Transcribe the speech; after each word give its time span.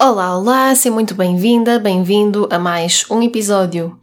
Olá, 0.00 0.38
olá, 0.38 0.72
seja 0.76 0.94
muito 0.94 1.12
bem-vinda, 1.12 1.76
bem-vindo 1.76 2.48
a 2.52 2.58
mais 2.58 3.04
um 3.10 3.20
episódio 3.20 3.98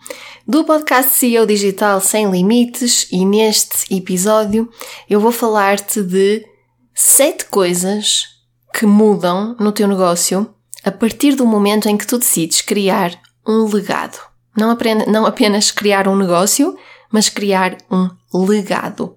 do 0.45 0.65
podcast 0.65 1.15
CEO 1.15 1.45
Digital 1.45 2.01
Sem 2.01 2.29
Limites 2.29 3.07
e 3.09 3.23
neste 3.23 3.95
episódio 3.95 4.69
eu 5.09 5.21
vou 5.21 5.31
falar-te 5.31 6.03
de 6.03 6.45
sete 6.93 7.45
coisas 7.45 8.25
que 8.73 8.85
mudam 8.85 9.55
no 9.57 9.71
teu 9.71 9.87
negócio 9.87 10.53
a 10.83 10.91
partir 10.91 11.33
do 11.33 11.45
momento 11.45 11.87
em 11.87 11.95
que 11.95 12.05
tu 12.05 12.17
decides 12.17 12.59
criar 12.59 13.17
um 13.47 13.63
legado. 13.63 14.19
Não, 14.57 14.71
aprenda, 14.71 15.05
não 15.05 15.25
apenas 15.25 15.71
criar 15.71 16.09
um 16.09 16.15
negócio, 16.17 16.77
mas 17.09 17.29
criar 17.29 17.77
um 17.89 18.09
legado. 18.45 19.15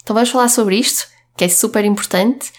Então 0.00 0.14
vamos 0.14 0.30
falar 0.30 0.48
sobre 0.48 0.76
isto, 0.76 1.04
que 1.36 1.44
é 1.44 1.48
super 1.48 1.84
importante 1.84 2.52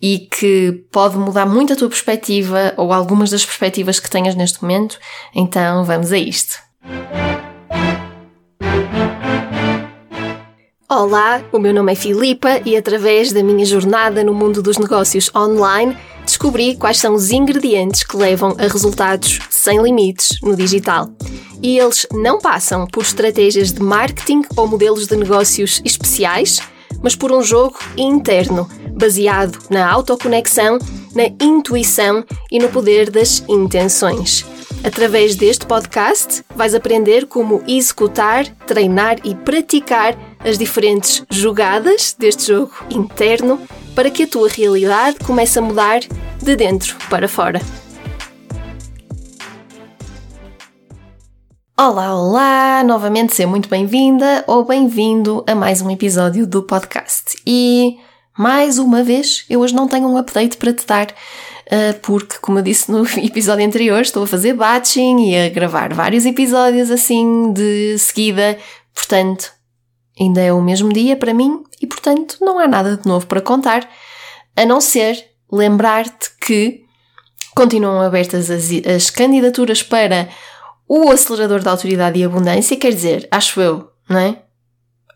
e 0.00 0.20
que 0.30 0.84
pode 0.90 1.16
mudar 1.16 1.46
muito 1.46 1.72
a 1.72 1.76
tua 1.76 1.88
perspectiva 1.88 2.72
ou 2.76 2.92
algumas 2.92 3.30
das 3.30 3.44
perspectivas 3.44 4.00
que 4.00 4.10
tenhas 4.10 4.34
neste 4.34 4.62
momento. 4.62 4.98
Então 5.34 5.84
vamos 5.84 6.12
a 6.12 6.18
isto. 6.18 6.56
Olá, 10.92 11.40
o 11.52 11.58
meu 11.60 11.72
nome 11.72 11.92
é 11.92 11.94
Filipa 11.94 12.60
e 12.66 12.76
através 12.76 13.32
da 13.32 13.44
minha 13.44 13.64
jornada 13.64 14.24
no 14.24 14.34
mundo 14.34 14.60
dos 14.60 14.76
negócios 14.76 15.30
online 15.36 15.96
descobri 16.24 16.76
quais 16.76 16.98
são 16.98 17.14
os 17.14 17.30
ingredientes 17.30 18.02
que 18.02 18.16
levam 18.16 18.56
a 18.58 18.62
resultados 18.62 19.38
sem 19.48 19.80
limites 19.80 20.40
no 20.42 20.56
digital. 20.56 21.08
E 21.62 21.78
eles 21.78 22.06
não 22.12 22.40
passam 22.40 22.86
por 22.86 23.02
estratégias 23.02 23.72
de 23.72 23.80
marketing 23.80 24.42
ou 24.56 24.66
modelos 24.66 25.06
de 25.06 25.14
negócios 25.16 25.80
especiais, 25.84 26.60
mas 27.02 27.14
por 27.14 27.32
um 27.32 27.42
jogo 27.42 27.78
interno, 27.96 28.68
baseado 28.92 29.58
na 29.70 29.90
autoconexão, 29.90 30.78
na 31.14 31.24
intuição 31.40 32.24
e 32.50 32.58
no 32.58 32.68
poder 32.68 33.10
das 33.10 33.44
intenções. 33.48 34.44
Através 34.82 35.36
deste 35.36 35.66
podcast, 35.66 36.42
vais 36.54 36.74
aprender 36.74 37.26
como 37.26 37.62
executar, 37.66 38.46
treinar 38.66 39.18
e 39.24 39.34
praticar 39.34 40.16
as 40.38 40.56
diferentes 40.56 41.22
jogadas 41.30 42.14
deste 42.18 42.46
jogo 42.48 42.72
interno 42.90 43.60
para 43.94 44.10
que 44.10 44.22
a 44.22 44.26
tua 44.26 44.48
realidade 44.48 45.18
comece 45.18 45.58
a 45.58 45.62
mudar 45.62 46.00
de 46.42 46.56
dentro 46.56 46.96
para 47.10 47.28
fora. 47.28 47.60
Olá, 51.82 52.14
olá! 52.14 52.84
Novamente 52.84 53.34
seja 53.34 53.48
muito 53.48 53.66
bem-vinda 53.66 54.44
ou 54.46 54.66
bem-vindo 54.66 55.42
a 55.46 55.54
mais 55.54 55.80
um 55.80 55.90
episódio 55.90 56.46
do 56.46 56.62
podcast. 56.62 57.40
E 57.46 57.96
mais 58.36 58.78
uma 58.78 59.02
vez, 59.02 59.46
eu 59.48 59.60
hoje 59.60 59.74
não 59.74 59.88
tenho 59.88 60.06
um 60.06 60.18
update 60.18 60.58
para 60.58 60.74
te 60.74 60.84
dar, 60.84 61.06
eh, 61.64 61.94
porque, 61.94 62.36
como 62.42 62.58
eu 62.58 62.62
disse 62.62 62.92
no 62.92 63.06
episódio 63.24 63.64
anterior, 63.64 64.02
estou 64.02 64.24
a 64.24 64.26
fazer 64.26 64.52
batching 64.52 65.30
e 65.30 65.46
a 65.46 65.48
gravar 65.48 65.94
vários 65.94 66.26
episódios 66.26 66.90
assim 66.90 67.50
de 67.54 67.96
seguida, 67.96 68.58
portanto, 68.94 69.50
ainda 70.20 70.42
é 70.42 70.52
o 70.52 70.60
mesmo 70.60 70.92
dia 70.92 71.16
para 71.16 71.32
mim 71.32 71.62
e, 71.80 71.86
portanto, 71.86 72.36
não 72.42 72.58
há 72.58 72.68
nada 72.68 72.98
de 72.98 73.08
novo 73.08 73.26
para 73.26 73.40
contar, 73.40 73.88
a 74.54 74.66
não 74.66 74.82
ser 74.82 75.16
lembrar-te 75.50 76.28
que 76.42 76.82
continuam 77.54 78.02
abertas 78.02 78.50
as, 78.50 78.68
as 78.86 79.08
candidaturas 79.08 79.82
para 79.82 80.28
o 80.92 81.08
acelerador 81.08 81.62
da 81.62 81.70
autoridade 81.70 82.18
e 82.18 82.24
abundância, 82.24 82.76
quer 82.76 82.92
dizer, 82.92 83.28
acho 83.30 83.60
eu, 83.60 83.92
não 84.08 84.18
é? 84.18 84.38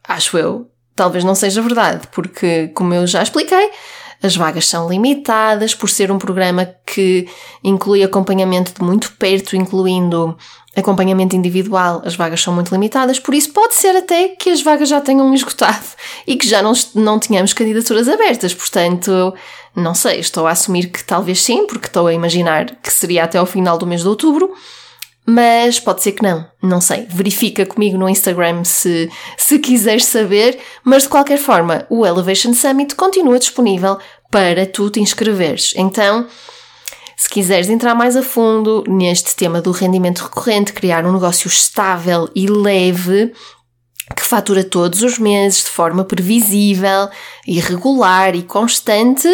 Acho 0.07 0.39
eu. 0.39 0.71
Talvez 0.95 1.25
não 1.25 1.35
seja 1.35 1.61
verdade, 1.61 2.07
porque, 2.13 2.69
como 2.69 2.95
eu 2.95 3.05
já 3.09 3.21
expliquei, 3.21 3.73
as 4.23 4.37
vagas 4.37 4.69
são 4.69 4.89
limitadas 4.89 5.75
por 5.75 5.91
ser 5.91 6.13
um 6.13 6.19
programa 6.19 6.73
que 6.87 7.27
inclui 7.65 8.05
acompanhamento 8.05 8.73
de 8.73 8.85
muito 8.85 9.15
perto, 9.15 9.57
incluindo 9.57 10.39
acompanhamento 10.77 11.35
individual, 11.35 12.03
as 12.05 12.15
vagas 12.15 12.41
são 12.41 12.55
muito 12.55 12.71
limitadas, 12.71 13.19
por 13.19 13.35
isso 13.35 13.53
pode 13.53 13.75
ser 13.75 13.97
até 13.97 14.29
que 14.29 14.51
as 14.51 14.63
vagas 14.63 14.89
já 14.89 15.01
tenham 15.01 15.35
esgotado 15.35 15.87
e 16.25 16.37
que 16.37 16.49
já 16.49 16.63
não, 16.63 16.73
não 16.95 17.19
tenhamos 17.19 17.53
candidaturas 17.53 18.09
abertas. 18.09 18.55
Portanto, 18.55 19.35
não 19.75 19.93
sei, 19.93 20.21
estou 20.21 20.47
a 20.47 20.53
assumir 20.53 20.87
que 20.87 21.03
talvez 21.03 21.43
sim, 21.43 21.67
porque 21.67 21.89
estou 21.89 22.07
a 22.07 22.15
imaginar 22.15 22.77
que 22.81 22.93
seria 22.93 23.25
até 23.25 23.39
ao 23.39 23.47
final 23.47 23.77
do 23.77 23.89
mês 23.89 24.03
de 24.03 24.09
outubro. 24.09 24.55
Mas 25.27 25.81
pode 25.81 26.03
ser 26.03 26.13
que 26.13 26.23
não, 26.23 26.47
não 26.63 26.81
sei. 26.81 27.07
Verifica 27.09 27.65
comigo 27.65 27.97
no 27.97 28.09
Instagram 28.09 28.63
se, 28.63 29.11
se 29.39 29.59
quiseres 29.59 30.05
saber. 30.05 30.59
Mas 30.85 31.05
de 31.05 31.09
qualquer 31.09 31.39
forma, 31.39 31.87
o 31.89 32.05
Elevation 32.05 32.53
Summit 32.53 32.95
continua 32.95 33.39
disponível 33.39 33.99
para 34.31 34.67
tu 34.67 34.91
te 34.91 35.01
inscreveres. 35.01 35.73
Então, 35.77 36.27
se 37.17 37.29
quiseres 37.29 37.71
entrar 37.71 37.95
mais 37.95 38.17
a 38.17 38.23
fundo 38.23 38.85
neste 38.87 39.35
tema 39.35 39.63
do 39.63 39.71
rendimento 39.71 40.25
recorrente, 40.25 40.73
criar 40.73 41.07
um 41.07 41.13
negócio 41.13 41.49
estável 41.49 42.29
e 42.35 42.47
leve, 42.47 43.33
que 44.15 44.23
fatura 44.23 44.63
todos 44.63 45.03
os 45.03 45.19
meses 45.19 45.65
de 45.65 45.71
forma 45.71 46.05
previsível, 46.05 47.09
irregular 47.47 48.35
e 48.35 48.43
constante, 48.43 49.29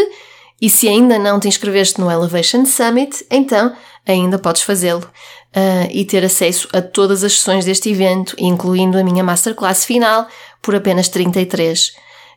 e 0.62 0.70
se 0.70 0.86
ainda 0.88 1.18
não 1.18 1.40
te 1.40 1.48
inscreveste 1.48 1.98
no 2.00 2.10
Elevation 2.10 2.64
Summit, 2.64 3.26
então 3.30 3.74
ainda 4.06 4.38
podes 4.38 4.62
fazê-lo 4.62 5.08
uh, 5.56 5.88
e 5.90 6.04
ter 6.04 6.24
acesso 6.24 6.68
a 6.72 6.80
todas 6.80 7.24
as 7.24 7.34
sessões 7.34 7.64
deste 7.64 7.90
evento, 7.90 8.34
incluindo 8.38 8.98
a 8.98 9.04
minha 9.04 9.24
masterclass 9.24 9.84
final, 9.84 10.26
por 10.62 10.74
apenas 10.74 11.08
33 11.08 11.92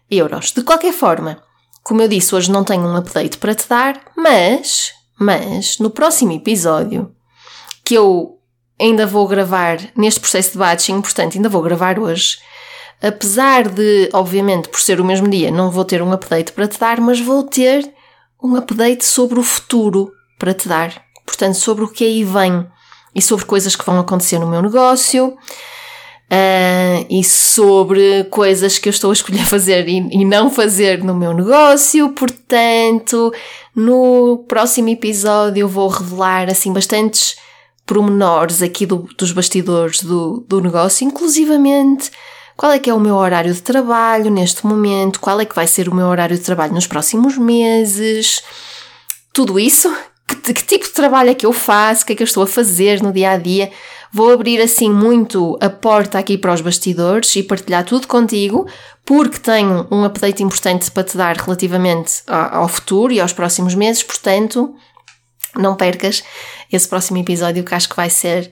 euros. 0.09 0.51
De 0.51 0.63
qualquer 0.63 0.93
forma, 0.93 1.41
como 1.83 2.01
eu 2.01 2.07
disse, 2.07 2.33
hoje 2.33 2.51
não 2.51 2.63
tenho 2.63 2.85
um 2.85 2.95
update 2.95 3.37
para 3.37 3.55
te 3.55 3.67
dar, 3.67 3.99
mas, 4.15 4.93
mas, 5.19 5.79
no 5.79 5.89
próximo 5.89 6.31
episódio, 6.31 7.11
que 7.83 7.95
eu 7.95 8.39
ainda 8.79 9.05
vou 9.05 9.27
gravar 9.27 9.77
neste 9.95 10.19
processo 10.19 10.53
de 10.53 10.57
batching, 10.57 11.01
portanto, 11.01 11.35
ainda 11.35 11.49
vou 11.49 11.61
gravar 11.61 11.99
hoje, 11.99 12.37
apesar 13.01 13.67
de, 13.67 14.09
obviamente, 14.13 14.69
por 14.69 14.79
ser 14.79 14.99
o 14.99 15.05
mesmo 15.05 15.27
dia, 15.27 15.51
não 15.51 15.69
vou 15.69 15.85
ter 15.85 16.01
um 16.01 16.11
update 16.11 16.51
para 16.53 16.67
te 16.67 16.79
dar, 16.79 16.99
mas 16.99 17.19
vou 17.19 17.43
ter 17.43 17.93
um 18.41 18.55
update 18.55 19.05
sobre 19.05 19.39
o 19.39 19.43
futuro 19.43 20.11
para 20.39 20.53
te 20.53 20.67
dar. 20.67 21.03
Portanto, 21.25 21.55
sobre 21.55 21.85
o 21.85 21.87
que 21.87 22.03
aí 22.03 22.23
vem 22.23 22.67
e 23.15 23.21
sobre 23.21 23.45
coisas 23.45 23.75
que 23.75 23.85
vão 23.85 23.99
acontecer 23.99 24.39
no 24.39 24.47
meu 24.47 24.61
negócio 24.61 25.27
uh, 25.27 27.05
e 27.09 27.23
sobre 27.23 28.25
coisas 28.25 28.79
que 28.79 28.89
eu 28.89 28.91
estou 28.91 29.09
a 29.09 29.13
escolher 29.13 29.45
fazer 29.47 29.87
e, 29.87 29.97
e 29.97 30.25
não 30.25 30.49
fazer 30.49 31.03
no 31.03 31.15
meu 31.15 31.33
negócio. 31.33 32.09
Portanto, 32.09 33.33
no 33.75 34.45
próximo 34.47 34.89
episódio 34.89 35.61
eu 35.61 35.67
vou 35.67 35.87
revelar 35.87 36.49
assim 36.49 36.73
bastantes 36.73 37.35
pormenores 37.85 38.61
aqui 38.61 38.85
do, 38.85 39.07
dos 39.17 39.31
bastidores 39.31 40.01
do, 40.01 40.45
do 40.47 40.61
negócio, 40.61 41.05
inclusivamente 41.05 42.09
qual 42.55 42.71
é 42.71 42.79
que 42.79 42.89
é 42.89 42.93
o 42.93 42.99
meu 42.99 43.15
horário 43.15 43.53
de 43.53 43.61
trabalho 43.61 44.29
neste 44.29 44.65
momento, 44.65 45.19
qual 45.19 45.39
é 45.39 45.45
que 45.45 45.55
vai 45.55 45.67
ser 45.67 45.89
o 45.89 45.95
meu 45.95 46.05
horário 46.05 46.37
de 46.37 46.43
trabalho 46.43 46.73
nos 46.73 46.87
próximos 46.87 47.37
meses, 47.37 48.43
tudo 49.33 49.59
isso, 49.59 49.93
que, 50.27 50.53
que 50.53 50.63
tipo 50.63 50.85
de 50.85 50.91
trabalho 50.91 51.29
é 51.29 51.35
que 51.35 51.45
eu 51.45 51.53
faço, 51.53 52.03
o 52.03 52.05
que 52.05 52.13
é 52.13 52.15
que 52.15 52.23
eu 52.23 52.27
estou 52.27 52.43
a 52.43 52.47
fazer 52.47 53.01
no 53.01 53.11
dia 53.11 53.31
a 53.31 53.37
dia. 53.37 53.71
Vou 54.11 54.31
abrir 54.31 54.61
assim 54.61 54.91
muito 54.91 55.57
a 55.59 55.69
porta 55.69 56.19
aqui 56.19 56.37
para 56.37 56.53
os 56.53 56.61
bastidores 56.61 57.35
e 57.35 57.43
partilhar 57.43 57.83
tudo 57.83 58.07
contigo, 58.07 58.67
porque 59.03 59.39
tenho 59.39 59.87
um 59.91 60.05
update 60.05 60.43
importante 60.43 60.91
para 60.91 61.03
te 61.03 61.17
dar 61.17 61.35
relativamente 61.35 62.21
ao 62.27 62.67
futuro 62.67 63.11
e 63.11 63.19
aos 63.19 63.33
próximos 63.33 63.73
meses, 63.73 64.03
portanto, 64.03 64.75
não 65.55 65.75
percas 65.75 66.23
esse 66.71 66.87
próximo 66.87 67.17
episódio 67.17 67.63
que 67.63 67.73
acho 67.73 67.89
que 67.89 67.95
vai 67.95 68.09
ser 68.09 68.51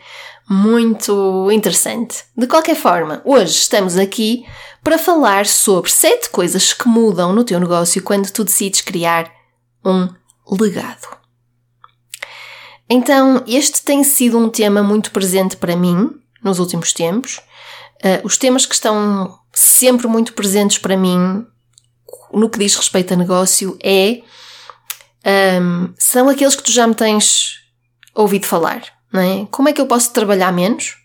muito 0.50 1.50
interessante. 1.52 2.24
De 2.36 2.48
qualquer 2.48 2.76
forma, 2.76 3.22
hoje 3.24 3.54
estamos 3.54 3.98
aqui 3.98 4.46
para 4.84 4.98
falar 4.98 5.46
sobre 5.46 5.92
sete 5.92 6.30
coisas 6.30 6.74
que 6.74 6.88
mudam 6.88 7.34
no 7.34 7.44
teu 7.44 7.60
negócio 7.60 8.02
quando 8.02 8.32
tu 8.32 8.44
decides 8.44 8.82
criar 8.82 9.32
um 9.86 10.10
legado. 10.60 11.21
Então, 12.92 13.44
este 13.48 13.82
tem 13.84 14.04
sido 14.04 14.38
um 14.38 14.50
tema 14.50 14.84
muito 14.84 15.12
presente 15.12 15.56
para 15.56 15.76
mim 15.76 16.12
nos 16.44 16.60
últimos 16.60 16.92
tempos. 16.92 17.38
Uh, 18.04 18.26
os 18.26 18.38
temas 18.38 18.66
que 18.66 18.74
estão 18.74 19.40
sempre 19.54 20.08
muito 20.08 20.34
presentes 20.34 20.78
para 20.78 20.98
mim 20.98 21.46
no 22.34 22.50
que 22.50 22.60
diz 22.60 22.76
respeito 22.76 23.14
a 23.14 23.18
negócio 23.18 23.78
é 23.82 24.22
um, 25.62 25.94
são 25.98 26.28
aqueles 26.28 26.56
que 26.56 26.64
tu 26.64 26.72
já 26.72 26.88
me 26.88 26.96
tens 26.96 27.60
ouvido 28.16 28.46
falar 28.46 28.82
não 29.12 29.22
é? 29.22 29.48
Como 29.52 29.68
é 29.68 29.74
que 29.74 29.82
eu 29.82 29.88
posso 29.88 30.14
trabalhar 30.14 30.52
menos 30.52 30.96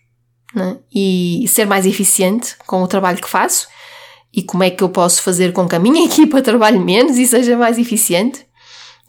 é? 0.55 0.77
e 0.93 1.45
ser 1.47 1.65
mais 1.65 1.85
eficiente 1.85 2.55
com 2.65 2.81
o 2.81 2.87
trabalho 2.87 3.21
que 3.21 3.27
faço? 3.27 3.67
E 4.33 4.43
como 4.43 4.63
é 4.63 4.69
que 4.69 4.83
eu 4.83 4.89
posso 4.89 5.21
fazer 5.21 5.51
com 5.51 5.67
que 5.67 5.75
a 5.75 5.79
minha 5.79 6.05
equipa 6.07 6.41
trabalhe 6.41 6.79
menos 6.79 7.17
e 7.17 7.27
seja 7.27 7.57
mais 7.57 7.77
eficiente? 7.77 8.45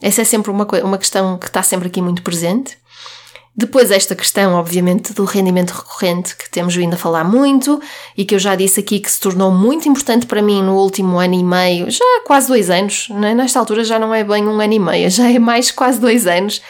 Essa 0.01 0.21
é 0.21 0.25
sempre 0.25 0.51
uma, 0.51 0.67
uma 0.83 0.97
questão 0.97 1.37
que 1.37 1.47
está 1.47 1.61
sempre 1.61 1.87
aqui 1.87 2.01
muito 2.01 2.21
presente. 2.21 2.77
Depois, 3.55 3.91
esta 3.91 4.15
questão, 4.15 4.53
obviamente, 4.53 5.11
do 5.11 5.25
rendimento 5.25 5.71
recorrente, 5.71 6.33
que 6.37 6.49
temos 6.49 6.73
vindo 6.73 6.93
a 6.93 6.97
falar 6.97 7.25
muito 7.25 7.81
e 8.15 8.23
que 8.23 8.33
eu 8.33 8.39
já 8.39 8.55
disse 8.55 8.79
aqui 8.79 8.99
que 8.99 9.11
se 9.11 9.19
tornou 9.19 9.51
muito 9.51 9.89
importante 9.89 10.25
para 10.25 10.41
mim 10.41 10.63
no 10.63 10.77
último 10.77 11.19
ano 11.19 11.33
e 11.33 11.43
meio, 11.43 11.91
já 11.91 12.05
quase 12.25 12.47
dois 12.47 12.69
anos, 12.69 13.09
é? 13.11 13.33
nesta 13.33 13.59
altura 13.59 13.83
já 13.83 13.99
não 13.99 14.15
é 14.15 14.23
bem 14.23 14.47
um 14.47 14.61
ano 14.61 14.73
e 14.73 14.79
meio, 14.79 15.09
já 15.11 15.29
é 15.29 15.37
mais 15.37 15.71
quase 15.71 15.99
dois 15.99 16.25
anos, 16.25 16.61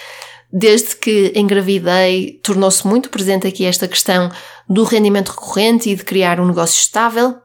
desde 0.51 0.95
que 0.95 1.31
engravidei, 1.35 2.39
tornou-se 2.41 2.87
muito 2.87 3.09
presente 3.09 3.45
aqui 3.45 3.65
esta 3.65 3.87
questão 3.87 4.31
do 4.67 4.83
rendimento 4.83 5.29
recorrente 5.29 5.91
e 5.91 5.95
de 5.95 6.03
criar 6.03 6.39
um 6.39 6.47
negócio 6.47 6.79
estável. 6.79 7.35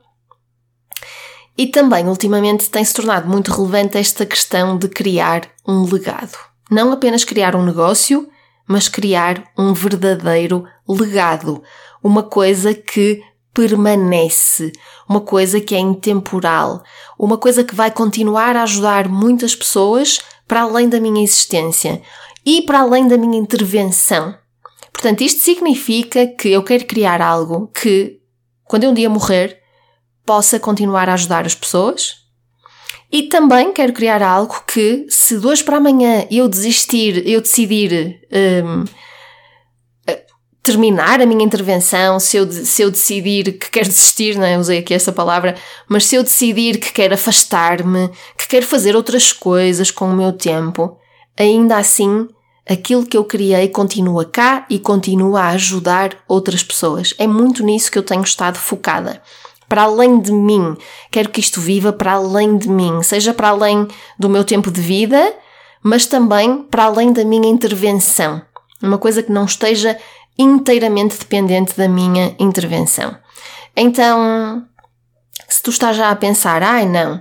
E 1.56 1.68
também, 1.68 2.08
ultimamente, 2.08 2.68
tem-se 2.68 2.94
tornado 2.94 3.28
muito 3.28 3.52
relevante 3.52 3.96
esta 3.96 4.26
questão 4.26 4.76
de 4.76 4.88
criar 4.88 5.42
um 5.66 5.84
legado. 5.84 6.36
Não 6.70 6.92
apenas 6.92 7.22
criar 7.22 7.54
um 7.54 7.64
negócio, 7.64 8.28
mas 8.66 8.88
criar 8.88 9.44
um 9.56 9.72
verdadeiro 9.72 10.64
legado. 10.88 11.62
Uma 12.02 12.22
coisa 12.22 12.74
que 12.74 13.22
permanece, 13.52 14.72
uma 15.08 15.20
coisa 15.20 15.60
que 15.60 15.76
é 15.76 15.78
intemporal, 15.78 16.82
uma 17.16 17.38
coisa 17.38 17.62
que 17.62 17.74
vai 17.74 17.90
continuar 17.90 18.56
a 18.56 18.64
ajudar 18.64 19.08
muitas 19.08 19.54
pessoas 19.54 20.18
para 20.48 20.62
além 20.62 20.88
da 20.88 20.98
minha 20.98 21.22
existência 21.22 22.02
e 22.44 22.62
para 22.62 22.80
além 22.80 23.06
da 23.06 23.16
minha 23.16 23.38
intervenção. 23.38 24.36
Portanto, 24.92 25.22
isto 25.22 25.40
significa 25.40 26.26
que 26.26 26.48
eu 26.48 26.64
quero 26.64 26.84
criar 26.84 27.22
algo 27.22 27.68
que, 27.68 28.20
quando 28.64 28.84
eu 28.84 28.90
um 28.90 28.94
dia 28.94 29.08
morrer, 29.08 29.60
possa 30.24 30.58
continuar 30.58 31.08
a 31.08 31.14
ajudar 31.14 31.46
as 31.46 31.54
pessoas. 31.54 32.24
E 33.12 33.24
também 33.24 33.72
quero 33.72 33.92
criar 33.92 34.22
algo 34.22 34.62
que, 34.66 35.06
se 35.08 35.38
de 35.38 35.46
hoje 35.46 35.62
para 35.62 35.76
amanhã 35.76 36.26
eu 36.30 36.48
desistir, 36.48 37.26
eu 37.28 37.40
decidir 37.40 38.20
um, 38.66 38.84
terminar 40.64 41.20
a 41.20 41.26
minha 41.26 41.44
intervenção, 41.44 42.18
se 42.18 42.38
eu, 42.38 42.50
se 42.50 42.80
eu 42.80 42.90
decidir 42.90 43.58
que 43.58 43.70
quero 43.70 43.86
desistir, 43.86 44.36
não 44.36 44.46
é? 44.46 44.58
Usei 44.58 44.78
aqui 44.78 44.94
essa 44.94 45.12
palavra, 45.12 45.54
mas 45.86 46.06
se 46.06 46.16
eu 46.16 46.22
decidir 46.22 46.78
que 46.78 46.90
quero 46.90 47.14
afastar-me, 47.14 48.08
que 48.36 48.48
quero 48.48 48.66
fazer 48.66 48.96
outras 48.96 49.30
coisas 49.30 49.90
com 49.90 50.06
o 50.06 50.16
meu 50.16 50.32
tempo, 50.32 50.96
ainda 51.38 51.76
assim, 51.76 52.26
aquilo 52.66 53.04
que 53.04 53.16
eu 53.16 53.24
criei 53.24 53.68
continua 53.68 54.24
cá 54.24 54.64
e 54.70 54.78
continua 54.78 55.42
a 55.42 55.48
ajudar 55.50 56.16
outras 56.26 56.62
pessoas. 56.62 57.14
É 57.18 57.26
muito 57.26 57.62
nisso 57.62 57.92
que 57.92 57.98
eu 57.98 58.02
tenho 58.02 58.22
estado 58.22 58.56
focada. 58.58 59.22
Para 59.68 59.82
além 59.82 60.20
de 60.20 60.32
mim, 60.32 60.76
quero 61.10 61.28
que 61.28 61.40
isto 61.40 61.60
viva 61.60 61.92
para 61.92 62.12
além 62.12 62.56
de 62.56 62.68
mim, 62.68 63.02
seja 63.02 63.32
para 63.32 63.48
além 63.48 63.88
do 64.18 64.28
meu 64.28 64.44
tempo 64.44 64.70
de 64.70 64.80
vida, 64.80 65.34
mas 65.82 66.06
também 66.06 66.62
para 66.62 66.84
além 66.84 67.12
da 67.12 67.24
minha 67.24 67.48
intervenção. 67.48 68.42
Uma 68.82 68.98
coisa 68.98 69.22
que 69.22 69.32
não 69.32 69.44
esteja 69.44 69.98
inteiramente 70.38 71.18
dependente 71.18 71.76
da 71.76 71.88
minha 71.88 72.34
intervenção. 72.38 73.16
Então, 73.76 74.64
se 75.48 75.62
tu 75.62 75.70
estás 75.70 75.96
já 75.96 76.10
a 76.10 76.16
pensar, 76.16 76.62
ai 76.62 76.86
não, 76.86 77.20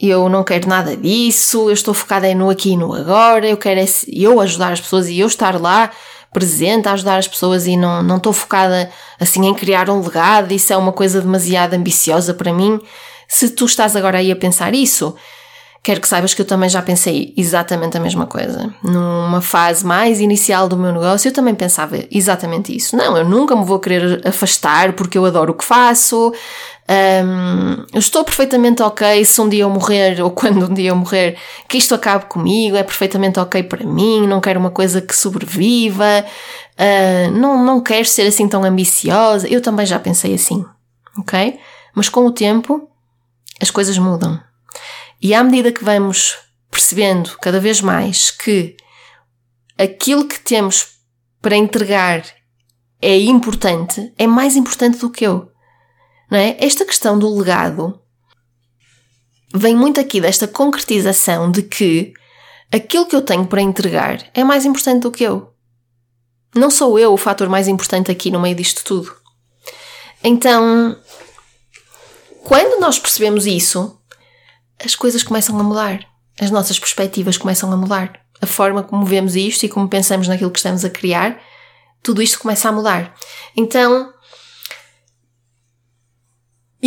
eu 0.00 0.28
não 0.28 0.44
quero 0.44 0.68
nada 0.68 0.96
disso, 0.96 1.68
eu 1.68 1.72
estou 1.72 1.94
focada 1.94 2.32
no 2.34 2.50
aqui 2.50 2.72
e 2.72 2.76
no 2.76 2.92
agora, 2.92 3.48
eu 3.48 3.56
quero 3.56 3.80
é 3.80 3.86
eu 4.08 4.40
ajudar 4.40 4.72
as 4.72 4.80
pessoas 4.80 5.08
e 5.08 5.18
eu 5.18 5.26
estar 5.26 5.60
lá 5.60 5.90
presente 6.34 6.88
a 6.88 6.92
ajudar 6.92 7.16
as 7.16 7.28
pessoas 7.28 7.66
e 7.66 7.76
não, 7.76 8.02
não 8.02 8.18
estou 8.18 8.32
focada 8.32 8.90
assim 9.18 9.46
em 9.46 9.54
criar 9.54 9.88
um 9.88 10.00
legado, 10.00 10.52
isso 10.52 10.72
é 10.72 10.76
uma 10.76 10.92
coisa 10.92 11.22
demasiado 11.22 11.72
ambiciosa 11.72 12.34
para 12.34 12.52
mim. 12.52 12.78
Se 13.26 13.48
tu 13.48 13.64
estás 13.64 13.96
agora 13.96 14.18
aí 14.18 14.30
a 14.30 14.36
pensar 14.36 14.74
isso, 14.74 15.14
Quero 15.84 16.00
que 16.00 16.08
saibas 16.08 16.32
que 16.32 16.40
eu 16.40 16.46
também 16.46 16.70
já 16.70 16.80
pensei 16.80 17.34
exatamente 17.36 17.94
a 17.94 18.00
mesma 18.00 18.24
coisa. 18.24 18.74
Numa 18.82 19.42
fase 19.42 19.84
mais 19.84 20.18
inicial 20.18 20.66
do 20.66 20.78
meu 20.78 20.90
negócio, 20.90 21.28
eu 21.28 21.32
também 21.32 21.54
pensava 21.54 21.98
exatamente 22.10 22.74
isso. 22.74 22.96
Não, 22.96 23.18
eu 23.18 23.24
nunca 23.28 23.54
me 23.54 23.66
vou 23.66 23.78
querer 23.78 24.26
afastar 24.26 24.94
porque 24.94 25.18
eu 25.18 25.26
adoro 25.26 25.52
o 25.52 25.54
que 25.54 25.62
faço. 25.62 26.32
Um, 26.86 27.86
eu 27.92 27.98
estou 27.98 28.24
perfeitamente 28.24 28.82
ok 28.82 29.24
se 29.24 29.40
um 29.40 29.48
dia 29.48 29.62
eu 29.62 29.70
morrer 29.70 30.20
ou 30.22 30.30
quando 30.30 30.70
um 30.70 30.74
dia 30.74 30.90
eu 30.90 30.96
morrer, 30.96 31.38
que 31.66 31.78
isto 31.78 31.94
acabe 31.94 32.26
comigo, 32.26 32.76
é 32.76 32.82
perfeitamente 32.82 33.40
ok 33.40 33.62
para 33.62 33.84
mim. 33.84 34.26
Não 34.26 34.40
quero 34.40 34.60
uma 34.60 34.70
coisa 34.70 35.00
que 35.00 35.14
sobreviva. 35.14 36.24
Uh, 36.78 37.30
não, 37.32 37.64
não 37.64 37.80
quero 37.80 38.06
ser 38.06 38.26
assim 38.26 38.48
tão 38.48 38.64
ambiciosa. 38.64 39.48
Eu 39.48 39.60
também 39.60 39.86
já 39.86 39.98
pensei 39.98 40.34
assim, 40.34 40.64
ok? 41.18 41.58
Mas 41.94 42.08
com 42.08 42.26
o 42.26 42.32
tempo, 42.32 42.88
as 43.60 43.70
coisas 43.70 43.96
mudam. 43.96 44.40
E 45.22 45.32
à 45.34 45.42
medida 45.42 45.72
que 45.72 45.84
vamos 45.84 46.36
percebendo 46.70 47.38
cada 47.40 47.60
vez 47.60 47.80
mais 47.80 48.30
que 48.30 48.76
aquilo 49.78 50.26
que 50.26 50.40
temos 50.40 50.88
para 51.40 51.56
entregar 51.56 52.24
é 53.00 53.16
importante, 53.18 54.12
é 54.18 54.26
mais 54.26 54.56
importante 54.56 54.98
do 54.98 55.10
que 55.10 55.24
eu. 55.24 55.53
Não 56.30 56.38
é? 56.38 56.56
Esta 56.58 56.84
questão 56.84 57.18
do 57.18 57.36
legado 57.36 58.00
vem 59.54 59.76
muito 59.76 60.00
aqui 60.00 60.20
desta 60.20 60.48
concretização 60.48 61.50
de 61.50 61.62
que 61.62 62.12
aquilo 62.72 63.06
que 63.06 63.14
eu 63.14 63.22
tenho 63.22 63.46
para 63.46 63.62
entregar 63.62 64.30
é 64.34 64.42
mais 64.42 64.64
importante 64.64 65.02
do 65.02 65.10
que 65.10 65.24
eu. 65.24 65.52
Não 66.54 66.70
sou 66.70 66.98
eu 66.98 67.12
o 67.12 67.18
fator 67.18 67.48
mais 67.48 67.68
importante 67.68 68.10
aqui 68.10 68.30
no 68.30 68.40
meio 68.40 68.54
disto 68.54 68.84
tudo. 68.84 69.14
Então, 70.22 70.96
quando 72.44 72.80
nós 72.80 72.98
percebemos 72.98 73.46
isso, 73.46 74.00
as 74.82 74.94
coisas 74.94 75.22
começam 75.22 75.58
a 75.58 75.62
mudar. 75.62 76.06
As 76.40 76.50
nossas 76.50 76.78
perspectivas 76.78 77.36
começam 77.36 77.70
a 77.72 77.76
mudar. 77.76 78.20
A 78.40 78.46
forma 78.46 78.82
como 78.82 79.04
vemos 79.04 79.36
isto 79.36 79.64
e 79.64 79.68
como 79.68 79.88
pensamos 79.88 80.28
naquilo 80.28 80.50
que 80.50 80.58
estamos 80.58 80.84
a 80.84 80.90
criar, 80.90 81.40
tudo 82.02 82.22
isto 82.22 82.38
começa 82.38 82.68
a 82.68 82.72
mudar. 82.72 83.14
Então, 83.56 84.13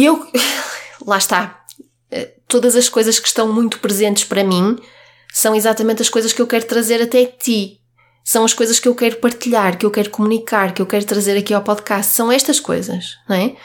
eu. 0.03 0.27
Lá 1.05 1.17
está. 1.17 1.63
Eh, 2.11 2.33
todas 2.47 2.75
as 2.75 2.89
coisas 2.89 3.19
que 3.19 3.27
estão 3.27 3.51
muito 3.51 3.79
presentes 3.79 4.23
para 4.23 4.43
mim 4.43 4.77
são 5.33 5.55
exatamente 5.55 6.01
as 6.01 6.09
coisas 6.09 6.33
que 6.33 6.41
eu 6.41 6.47
quero 6.47 6.65
trazer 6.65 7.01
até 7.01 7.25
ti. 7.25 7.79
São 8.23 8.43
as 8.43 8.53
coisas 8.53 8.79
que 8.79 8.87
eu 8.87 8.95
quero 8.95 9.17
partilhar, 9.17 9.77
que 9.77 9.85
eu 9.85 9.91
quero 9.91 10.09
comunicar, 10.09 10.73
que 10.73 10.81
eu 10.81 10.85
quero 10.85 11.05
trazer 11.05 11.37
aqui 11.37 11.53
ao 11.53 11.63
podcast. 11.63 12.13
São 12.13 12.31
estas 12.31 12.59
coisas, 12.59 13.15
não 13.27 13.35
é? 13.35 13.55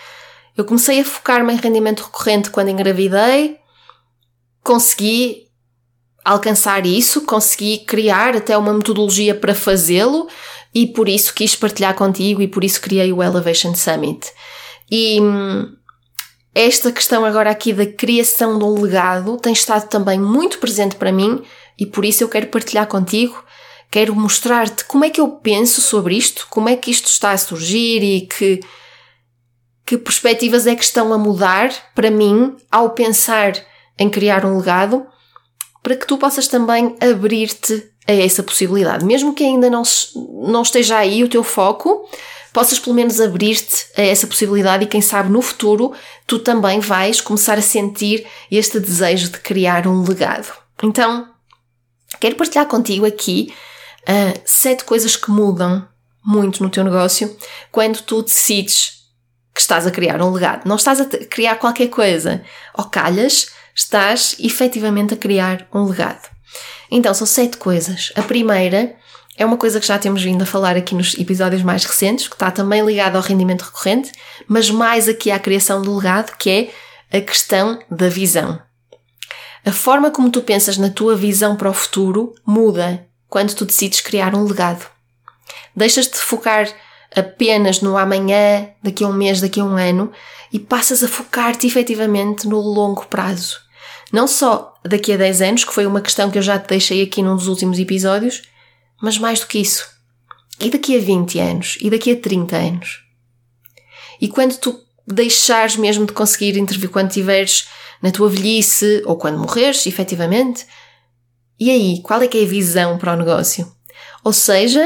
Eu 0.57 0.65
comecei 0.65 1.01
a 1.01 1.05
focar-me 1.05 1.53
em 1.53 1.57
rendimento 1.57 2.05
recorrente 2.05 2.51
quando 2.51 2.69
engravidei, 2.69 3.57
consegui 4.63 5.49
alcançar 6.25 6.87
isso, 6.87 7.23
consegui 7.23 7.79
criar 7.79 8.37
até 8.37 8.57
uma 8.57 8.73
metodologia 8.73 9.35
para 9.35 9.55
fazê-lo 9.55 10.29
e 10.75 10.87
por 10.87 11.09
isso 11.09 11.35
quis 11.35 11.57
partilhar 11.57 11.95
contigo 11.95 12.41
e 12.41 12.47
por 12.47 12.63
isso 12.63 12.81
criei 12.81 13.13
o 13.13 13.23
Elevation 13.23 13.75
Summit. 13.75 14.31
E 14.91 15.21
hum, 15.21 15.75
esta 16.55 16.93
questão 16.93 17.25
agora 17.25 17.51
aqui 17.51 17.73
da 17.73 17.87
criação 17.87 18.59
de 18.59 18.65
um 18.65 18.81
legado 18.81 19.39
tem 19.39 19.53
estado 19.53 19.89
também 19.89 20.21
muito 20.21 20.59
presente 20.59 20.97
para 20.97 21.13
mim 21.13 21.43
e 21.79 21.87
por 21.87 22.05
isso 22.05 22.23
eu 22.23 22.29
quero 22.29 22.49
partilhar 22.49 22.87
contigo. 22.87 23.43
Quero 23.91 24.15
mostrar-te 24.15 24.85
como 24.85 25.05
é 25.05 25.11
que 25.11 25.21
eu 25.21 25.29
penso 25.29 25.81
sobre 25.81 26.17
isto, 26.17 26.47
como 26.51 26.69
é 26.69 26.77
que 26.77 26.91
isto 26.91 27.07
está 27.07 27.33
a 27.33 27.39
surgir 27.39 28.03
e 28.03 28.27
que, 28.27 28.61
que 29.85 29.99
perspectivas 29.99 30.67
é 30.67 30.75
que 30.75 30.85
estão 30.85 31.13
a 31.13 31.19
mudar 31.19 31.71
para 31.95 32.11
mim 32.11 32.57
ao 32.71 32.91
pensar 32.91 33.53
em 33.99 34.09
criar 34.09 34.45
um 34.45 34.59
legado 34.59 35.07
para 35.83 35.97
que 35.97 36.07
tu 36.07 36.17
possas 36.17 36.49
também 36.49 36.97
abrir-te 37.01 37.91
a 38.07 38.13
essa 38.13 38.43
possibilidade. 38.43 39.05
Mesmo 39.05 39.35
que 39.35 39.45
ainda 39.45 39.69
não, 39.69 39.83
não 40.45 40.63
esteja 40.63 40.99
aí 40.99 41.25
o 41.25 41.29
teu 41.29 41.43
foco, 41.43 42.09
possas 42.53 42.79
pelo 42.79 42.95
menos 42.95 43.21
abrir-te 43.21 43.87
a 43.97 44.03
essa 44.03 44.27
possibilidade 44.27 44.85
e 44.85 44.87
quem 44.87 45.01
sabe 45.01 45.31
no 45.31 45.41
futuro 45.41 45.93
tu 46.27 46.39
também 46.39 46.81
vais 46.81 47.21
começar 47.21 47.59
a 47.59 47.63
sentir 47.63 48.27
este 48.51 48.79
desejo 48.79 49.31
de 49.31 49.39
criar 49.39 49.87
um 49.87 50.03
legado. 50.03 50.53
Então, 50.83 51.29
quero 52.21 52.37
partilhar 52.37 52.67
contigo 52.67 53.07
aqui 53.07 53.55
uh, 54.03 54.41
sete 54.45 54.85
coisas 54.85 55.17
que 55.17 55.31
mudam 55.31 55.89
muito 56.25 56.63
no 56.63 56.71
teu 56.71 56.85
negócio 56.85 57.37
quando 57.71 58.01
tu 58.03 58.23
decides 58.23 59.03
que 59.55 59.61
estás 59.61 59.87
a 59.87 59.91
criar 59.91 60.21
um 60.23 60.31
legado. 60.31 60.67
Não 60.67 60.77
estás 60.77 61.01
a 61.01 61.05
criar 61.05 61.57
qualquer 61.57 61.89
coisa. 61.89 62.43
Ou 62.75 62.85
calhas, 62.85 63.51
estás 63.75 64.37
efetivamente 64.39 65.15
a 65.15 65.17
criar 65.17 65.69
um 65.75 65.85
legado. 65.85 66.31
Então, 66.91 67.13
são 67.13 67.27
sete 67.27 67.57
coisas. 67.57 68.13
A 68.17 68.23
primeira 68.23 68.97
é 69.37 69.47
uma 69.47 69.57
coisa 69.57 69.81
que 69.81 69.87
já 69.87 69.99
temos 69.99 70.23
vindo 70.23 70.43
a 70.43 70.47
falar 70.47 70.77
aqui 70.77 70.95
nos 70.95 71.15
episódios 71.15 71.63
mais 71.63 71.85
recentes, 71.85 72.29
que 72.29 72.35
está 72.35 72.51
também 72.51 72.85
ligada 72.85 73.17
ao 73.17 73.25
rendimento 73.25 73.63
recorrente, 73.63 74.13
mas 74.47 74.71
mais 74.71 75.09
aqui 75.09 75.31
à 75.31 75.39
criação 75.39 75.81
do 75.81 75.97
legado, 75.97 76.37
que 76.37 76.51
é 77.11 77.19
a 77.19 77.21
questão 77.21 77.79
da 77.91 78.09
visão. 78.09 78.61
A 79.65 79.73
forma 79.73 80.11
como 80.11 80.31
tu 80.31 80.43
pensas 80.43 80.77
na 80.77 80.91
tua 80.91 81.17
visão 81.17 81.57
para 81.57 81.71
o 81.71 81.75
futuro 81.75 82.35
muda 82.45 83.07
quando 83.29 83.55
tu 83.55 83.65
decides 83.65 84.01
criar 84.01 84.35
um 84.35 84.45
legado. 84.45 84.87
Deixas 85.75 86.07
de 86.07 86.19
focar 86.19 86.69
apenas 87.17 87.81
no 87.81 87.97
amanhã, 87.97 88.69
daqui 88.83 89.05
a 89.05 89.07
um 89.07 89.13
mês, 89.13 89.41
daqui 89.41 89.61
a 89.61 89.65
um 89.65 89.77
ano, 89.77 90.13
e 90.53 90.59
passas 90.59 91.03
a 91.03 91.09
focar-te 91.09 91.67
efetivamente 91.67 92.47
no 92.47 92.61
longo 92.61 93.07
prazo. 93.07 93.61
Não 94.13 94.27
só 94.27 94.75
daqui 94.85 95.13
a 95.13 95.17
10 95.17 95.43
anos, 95.43 95.65
que 95.65 95.73
foi 95.73 95.87
uma 95.87 96.01
questão 96.01 96.31
que 96.31 96.37
eu 96.37 96.43
já 96.43 96.59
te 96.59 96.69
deixei 96.69 97.03
aqui 97.03 97.23
num 97.23 97.37
dos 97.37 97.49
últimos 97.49 97.79
episódios, 97.79 98.43
mas 99.03 99.19
mais 99.19 99.41
do 99.41 99.47
que 99.47 99.59
isso. 99.59 99.87
E 100.61 100.71
daqui 100.71 100.97
a 100.97 101.01
20 101.01 101.39
anos? 101.41 101.77
E 101.81 101.91
daqui 101.91 102.13
a 102.13 102.17
30 102.17 102.57
anos? 102.57 103.03
E 104.21 104.29
quando 104.29 104.57
tu 104.57 104.81
deixares 105.05 105.77
mesmo 105.77 106.07
de 106.07 106.13
conseguir 106.13 106.57
intervir, 106.57 106.89
quando 106.89 107.09
estiveres 107.09 107.67
na 108.01 108.13
tua 108.13 108.29
velhice 108.29 109.03
ou 109.05 109.17
quando 109.17 109.39
morreres, 109.39 109.85
efetivamente, 109.87 110.65
e 111.59 111.71
aí, 111.71 112.01
qual 112.03 112.23
é 112.23 112.29
que 112.29 112.39
é 112.39 112.43
a 112.43 112.47
visão 112.47 112.97
para 112.97 113.13
o 113.13 113.17
negócio? 113.17 113.71
Ou 114.25 114.33
seja, 114.33 114.83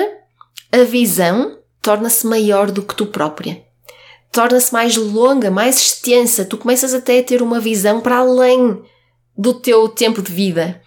a 0.73 0.82
visão 0.85 1.58
torna-se 1.82 2.26
maior 2.26 2.70
do 2.70 2.82
que 2.82 2.94
tu 2.94 3.06
própria. 3.06 3.62
Torna-se 4.32 4.73
mais 4.73 4.96
longa, 4.96 5.50
mais 5.50 5.76
extensa. 5.76 6.44
Tu 6.44 6.56
começas 6.56 6.94
até 6.94 7.18
a 7.18 7.23
ter 7.23 7.42
uma 7.42 7.61
visão 7.61 8.00
para 8.00 8.16
além 8.16 8.82
do 9.37 9.54
teu 9.54 9.88
tempo 9.88 10.23
de 10.23 10.32
vida. 10.32 10.82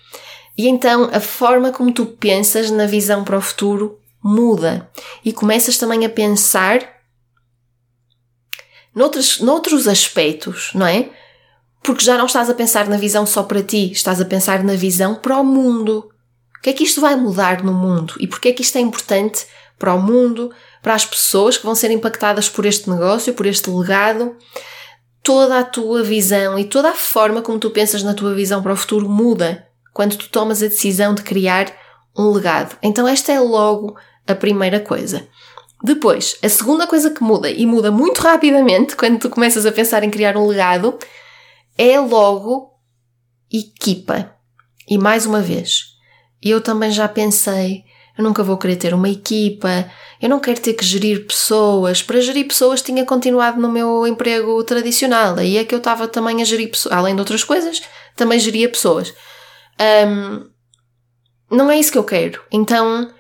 E 0.60 0.68
então 0.68 1.10
a 1.14 1.22
forma 1.22 1.72
como 1.72 1.90
tu 1.90 2.06
pensas 2.06 2.70
na 2.70 2.86
visão 2.86 3.24
para 3.24 3.38
o 3.38 3.42
futuro 3.42 3.98
muda. 4.22 4.92
E 5.24 5.32
começas 5.32 5.78
também 5.78 6.06
a 6.06 6.10
pensar 6.10 6.82
noutros, 8.94 9.40
noutros 9.40 9.88
aspectos, 9.88 10.72
não 10.76 10.86
é? 10.86 11.12
Porque 11.82 12.04
já 12.04 12.18
não 12.18 12.26
estás 12.26 12.50
a 12.50 12.54
pensar 12.54 12.90
na 12.90 12.98
visão 12.98 13.26
só 13.26 13.44
para 13.44 13.64
ti, 13.64 13.94
estás 13.94 14.20
a 14.20 14.26
pensar 14.26 14.62
na 14.62 14.74
visão 14.74 15.16
para 15.16 15.40
o 15.40 15.46
mundo. 15.46 16.10
O 16.58 16.62
que 16.62 16.72
é 16.72 16.74
que 16.74 16.84
isto 16.84 17.00
vai 17.00 17.16
mudar 17.16 17.64
no 17.64 17.72
mundo? 17.72 18.16
E 18.20 18.28
porquê 18.28 18.50
é 18.50 18.54
que 18.54 18.62
isto 18.62 18.78
é 18.78 18.82
importante 18.82 19.48
para 19.78 19.94
o 19.94 20.02
mundo, 20.02 20.52
para 20.82 20.94
as 20.94 21.06
pessoas 21.06 21.58
que 21.58 21.66
vão 21.66 21.74
ser 21.74 21.90
impactadas 21.90 22.50
por 22.50 22.66
este 22.66 22.90
negócio, 22.90 23.34
por 23.34 23.46
este 23.46 23.70
legado? 23.70 24.36
Toda 25.24 25.58
a 25.58 25.64
tua 25.64 26.04
visão 26.04 26.60
e 26.60 26.66
toda 26.66 26.90
a 26.90 26.96
forma 26.96 27.42
como 27.42 27.60
tu 27.60 27.70
pensas 27.70 28.04
na 28.04 28.14
tua 28.14 28.34
visão 28.36 28.62
para 28.62 28.74
o 28.74 28.76
futuro 28.76 29.08
muda 29.08 29.69
quando 29.94 30.18
tu 30.18 30.30
tomas 30.30 30.62
a 30.62 30.68
decisão 30.68 31.14
de 31.14 31.24
criar 31.24 31.72
um 32.18 32.32
legado. 32.32 32.78
Então, 32.82 33.08
esta 33.08 33.32
é 33.32 33.40
logo 33.40 33.98
a 34.28 34.36
primeira 34.36 34.80
coisa. 34.80 35.28
Depois, 35.84 36.38
a 36.44 36.50
segunda 36.50 36.86
coisa 36.86 37.10
que 37.10 37.24
muda, 37.24 37.50
e 37.50 37.66
muda 37.66 37.90
muito 37.90 38.20
rapidamente 38.22 38.96
quando 38.96 39.20
tu 39.20 39.30
começas 39.30 39.66
a 39.66 39.72
pensar 39.72 40.04
em 40.04 40.10
criar 40.10 40.36
um 40.36 40.46
legado, 40.46 40.98
é 41.78 42.00
logo 42.00 42.74
equipa. 43.52 44.36
E 44.88 44.98
mais 44.98 45.26
uma 45.26 45.42
vez, 45.42 45.96
eu 46.42 46.60
também 46.60 46.92
já 46.92 47.08
pensei, 47.08 47.86
eu 48.18 48.24
nunca 48.24 48.44
vou 48.44 48.58
querer 48.58 48.76
ter 48.76 48.94
uma 48.94 49.08
equipa, 49.08 49.90
eu 50.22 50.28
não 50.28 50.42
quero 50.42 50.60
ter 50.60 50.74
que 50.74 50.84
gerir 50.84 51.26
pessoas. 51.26 52.04
Para 52.04 52.20
gerir 52.20 52.46
pessoas 52.46 52.82
tinha 52.82 53.06
continuado 53.06 53.62
no 53.62 53.72
meu 53.72 54.06
emprego 54.06 54.62
tradicional. 54.66 55.36
Aí 55.38 55.58
é 55.58 55.64
que 55.64 55.74
eu 55.74 55.80
estava 55.80 56.08
também 56.08 56.42
a 56.42 56.46
gerir 56.46 56.70
pessoas, 56.70 56.94
além 56.94 57.16
de 57.16 57.22
outras 57.22 57.46
coisas, 57.46 57.82
também 58.18 58.38
geria 58.38 58.68
pessoas. 58.68 59.14
Um, 59.80 60.50
não 61.50 61.72
é 61.72 61.80
isso 61.80 61.92
que 61.92 61.98
eu 61.98 62.04
quero. 62.04 62.42
Então, 62.52 63.12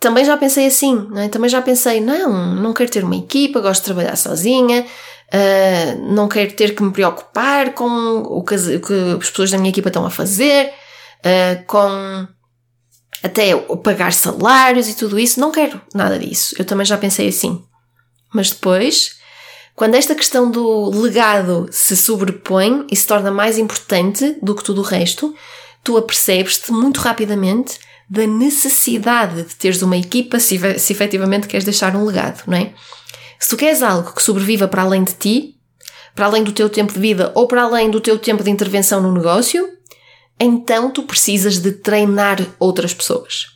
também 0.00 0.24
já 0.24 0.36
pensei 0.36 0.66
assim, 0.66 0.94
não 1.10 1.20
é? 1.20 1.28
também 1.28 1.48
já 1.48 1.62
pensei, 1.62 2.00
não, 2.00 2.54
não 2.56 2.72
quero 2.72 2.90
ter 2.90 3.04
uma 3.04 3.16
equipa, 3.16 3.60
gosto 3.60 3.82
de 3.82 3.86
trabalhar 3.86 4.16
sozinha, 4.16 4.84
uh, 4.84 6.12
não 6.12 6.28
quero 6.28 6.52
ter 6.54 6.74
que 6.74 6.82
me 6.82 6.92
preocupar 6.92 7.72
com 7.72 7.86
o 7.86 8.42
que, 8.42 8.54
o 8.54 8.80
que 8.80 8.94
as 9.20 9.30
pessoas 9.30 9.50
da 9.50 9.58
minha 9.58 9.70
equipa 9.70 9.88
estão 9.88 10.04
a 10.04 10.10
fazer, 10.10 10.72
uh, 11.20 11.64
com 11.66 12.26
até 13.22 13.56
pagar 13.84 14.12
salários 14.12 14.88
e 14.88 14.96
tudo 14.96 15.18
isso, 15.18 15.38
não 15.38 15.52
quero 15.52 15.80
nada 15.94 16.18
disso. 16.18 16.56
Eu 16.58 16.64
também 16.64 16.84
já 16.84 16.98
pensei 16.98 17.28
assim. 17.28 17.64
Mas 18.34 18.50
depois, 18.50 19.20
quando 19.74 19.94
esta 19.94 20.14
questão 20.14 20.50
do 20.50 20.90
legado 20.90 21.68
se 21.70 21.96
sobrepõe 21.96 22.86
e 22.90 22.96
se 22.96 23.06
torna 23.06 23.30
mais 23.30 23.58
importante 23.58 24.36
do 24.42 24.54
que 24.54 24.62
tudo 24.62 24.80
o 24.80 24.84
resto, 24.84 25.34
tu 25.82 25.96
apercebes-te 25.96 26.70
muito 26.70 27.00
rapidamente 27.00 27.78
da 28.08 28.26
necessidade 28.26 29.42
de 29.42 29.54
teres 29.54 29.80
uma 29.80 29.96
equipa 29.96 30.38
se, 30.38 30.78
se 30.78 30.92
efetivamente 30.92 31.48
queres 31.48 31.64
deixar 31.64 31.96
um 31.96 32.04
legado, 32.04 32.42
não 32.46 32.56
é? 32.56 32.74
Se 33.38 33.48
tu 33.48 33.56
queres 33.56 33.82
algo 33.82 34.12
que 34.12 34.22
sobreviva 34.22 34.68
para 34.68 34.82
além 34.82 35.02
de 35.02 35.14
ti, 35.14 35.56
para 36.14 36.26
além 36.26 36.44
do 36.44 36.52
teu 36.52 36.68
tempo 36.68 36.92
de 36.92 37.00
vida 37.00 37.32
ou 37.34 37.48
para 37.48 37.62
além 37.62 37.90
do 37.90 38.00
teu 38.00 38.18
tempo 38.18 38.44
de 38.44 38.50
intervenção 38.50 39.00
no 39.00 39.12
negócio, 39.12 39.66
então 40.38 40.90
tu 40.90 41.04
precisas 41.04 41.58
de 41.58 41.72
treinar 41.72 42.38
outras 42.58 42.92
pessoas. 42.92 43.46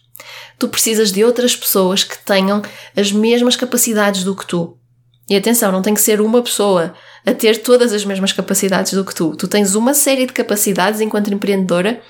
Tu 0.59 0.69
precisas 0.69 1.13
de 1.13 1.23
outras 1.23 1.55
pessoas 1.55 2.03
que 2.03 2.19
tenham 2.19 2.63
as 2.97 3.13
mesmas 3.13 3.57
capacidades 3.57 4.25
do 4.25 4.35
que 4.35 4.47
tu. 4.47 4.79
E 5.29 5.37
atenção, 5.37 5.73
não 5.73 5.83
tem 5.83 5.95
que 5.95 6.01
ser 6.01 6.21
uma 6.21 6.41
pessoa 6.41 6.95
a 7.25 7.35
ter 7.35 7.63
todas 7.63 7.93
as 7.93 8.05
mesmas 8.05 8.33
capacidades 8.33 8.93
do 8.93 9.05
que 9.05 9.15
tu. 9.15 9.35
Tu 9.35 9.49
tens 9.49 9.75
uma 9.75 9.93
série 9.93 10.27
de 10.27 10.33
capacidades 10.33 11.01
enquanto 11.01 11.33
empreendedora 11.33 12.01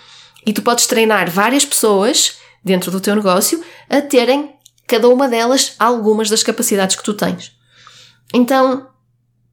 e 0.44 0.52
tu 0.52 0.62
podes 0.62 0.86
treinar 0.86 1.30
várias 1.30 1.64
pessoas 1.64 2.36
dentro 2.62 2.90
do 2.90 3.00
teu 3.00 3.16
negócio 3.16 3.62
a 3.88 4.02
terem 4.02 4.54
cada 4.86 5.08
uma 5.08 5.28
delas 5.28 5.74
algumas 5.78 6.28
das 6.28 6.42
capacidades 6.42 6.94
que 6.94 7.02
tu 7.02 7.14
tens. 7.14 7.56
Então, 8.34 8.86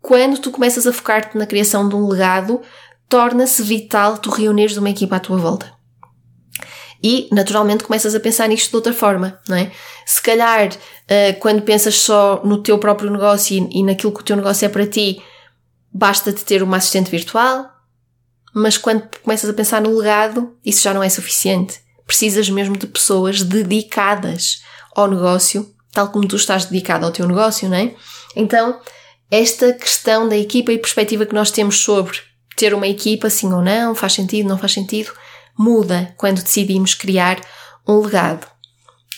quando 0.02 0.40
tu 0.40 0.52
começas 0.52 0.86
a 0.86 0.92
focar-te 0.92 1.38
na 1.38 1.46
criação 1.46 1.88
de 1.88 1.96
um 1.96 2.08
legado, 2.08 2.62
torna-se 3.08 3.64
vital 3.64 4.18
tu 4.18 4.30
reunires 4.30 4.76
uma 4.76 4.90
equipa 4.90 5.16
à 5.16 5.20
tua 5.20 5.38
volta. 5.38 5.72
E, 7.04 7.28
naturalmente, 7.32 7.84
começas 7.84 8.16
a 8.16 8.20
pensar 8.20 8.48
nisto 8.48 8.70
de 8.70 8.76
outra 8.78 8.94
forma, 8.94 9.38
não 9.50 9.58
é? 9.58 9.72
Se 10.06 10.22
calhar, 10.22 10.70
uh, 10.70 11.40
quando 11.40 11.62
pensas 11.62 11.96
só 11.96 12.42
no 12.46 12.64
teu 12.64 12.80
próprio 12.80 13.12
negócio 13.12 13.58
e, 13.58 13.80
e 13.80 13.84
naquilo 13.84 14.14
que 14.14 14.22
o 14.22 14.24
teu 14.24 14.38
negócio 14.38 14.66
é 14.66 14.70
para 14.70 14.88
ti, 14.88 15.22
basta-te 15.92 16.46
ter 16.46 16.64
uma 16.64 16.78
assistente 16.78 17.12
virtual, 17.12 17.70
mas 18.54 18.78
quando 18.78 19.04
começas 19.22 19.50
a 19.50 19.54
pensar 19.54 19.82
no 19.82 19.98
legado, 19.98 20.56
isso 20.64 20.84
já 20.84 20.94
não 20.94 21.04
é 21.04 21.10
suficiente. 21.10 21.82
Precisas 22.06 22.50
mesmo 22.50 22.78
de 22.78 22.88
pessoas 22.88 23.42
dedicadas 23.42 24.62
ao 24.96 25.10
negócio, 25.10 25.74
tal 25.92 26.10
como 26.10 26.28
tu 26.28 26.36
estás 26.36 26.66
dedicado 26.66 27.06
ao 27.06 27.12
teu 27.12 27.28
negócio, 27.28 27.68
não 27.68 27.78
é? 27.78 27.94
Então, 28.36 28.80
esta 29.30 29.74
questão 29.74 30.30
da 30.30 30.38
equipa 30.38 30.72
e 30.72 30.78
perspectiva 30.78 31.26
que 31.26 31.34
nós 31.34 31.52
temos 31.52 31.80
sobre 31.80 32.18
ter 32.56 32.74
uma 32.74 32.88
equipa, 32.88 33.30
sim 33.30 33.52
ou 33.52 33.62
não, 33.62 33.96
faz 33.96 34.14
sentido, 34.14 34.48
não 34.48 34.58
faz 34.58 34.74
sentido, 34.74 35.12
muda 35.58 36.14
quando 36.18 36.44
decidimos 36.44 36.94
criar 36.94 37.40
um 37.88 38.00
legado. 38.00 38.48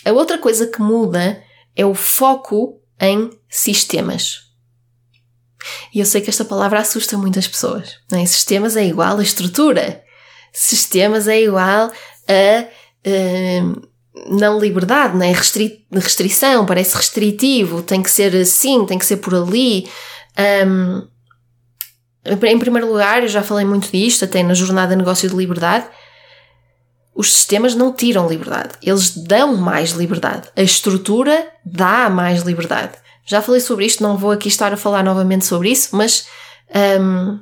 A 0.06 0.12
outra 0.12 0.38
coisa 0.38 0.68
que 0.68 0.82
muda 0.82 1.42
é 1.75 1.86
o 1.86 1.94
foco 1.94 2.80
em 3.00 3.30
sistemas. 3.50 4.46
E 5.94 6.00
eu 6.00 6.06
sei 6.06 6.22
que 6.22 6.30
esta 6.30 6.46
palavra 6.46 6.80
assusta 6.80 7.18
muitas 7.18 7.48
pessoas. 7.48 7.98
Não 8.12 8.20
é? 8.20 8.25
Sistemas 8.25 8.75
é 8.75 8.86
igual 8.86 9.18
a 9.18 9.24
estrutura. 9.24 10.04
Sistemas 10.54 11.27
é 11.27 11.42
igual 11.42 11.92
a 12.27 12.68
uh, 13.08 13.82
não 14.27 14.60
liberdade, 14.60 15.18
não 15.18 15.25
é? 15.25 15.32
Restri 15.32 15.86
restrição, 15.92 16.65
parece 16.65 16.96
restritivo, 16.96 17.82
tem 17.82 18.01
que 18.01 18.10
ser 18.10 18.36
assim, 18.36 18.86
tem 18.86 18.98
que 18.98 19.06
ser 19.06 19.18
por 19.18 19.36
ali. 19.36 19.89
Um, 20.65 21.08
em 22.25 22.60
primeiro 22.60 22.88
lugar, 22.88 23.22
eu 23.22 23.27
já 23.27 23.44
falei 23.44 23.65
muito 23.65 23.92
disto, 23.92 24.25
até 24.25 24.42
na 24.42 24.54
jornada 24.54 24.96
Negócio 24.96 25.30
de 25.30 25.36
Liberdade, 25.36 25.88
os 27.15 27.34
sistemas 27.34 27.74
não 27.74 27.93
tiram 27.93 28.27
liberdade, 28.27 28.74
eles 28.81 29.15
dão 29.15 29.55
mais 29.55 29.91
liberdade. 29.91 30.50
A 30.55 30.62
estrutura 30.62 31.48
dá 31.65 32.10
mais 32.10 32.41
liberdade. 32.41 32.91
Já 33.25 33.41
falei 33.41 33.62
sobre 33.62 33.86
isto, 33.86 34.03
não 34.03 34.17
vou 34.17 34.31
aqui 34.31 34.50
estar 34.50 34.74
a 34.74 34.77
falar 34.77 35.03
novamente 35.03 35.45
sobre 35.45 35.72
isso, 35.72 35.95
mas 35.95 36.27
um, 37.00 37.39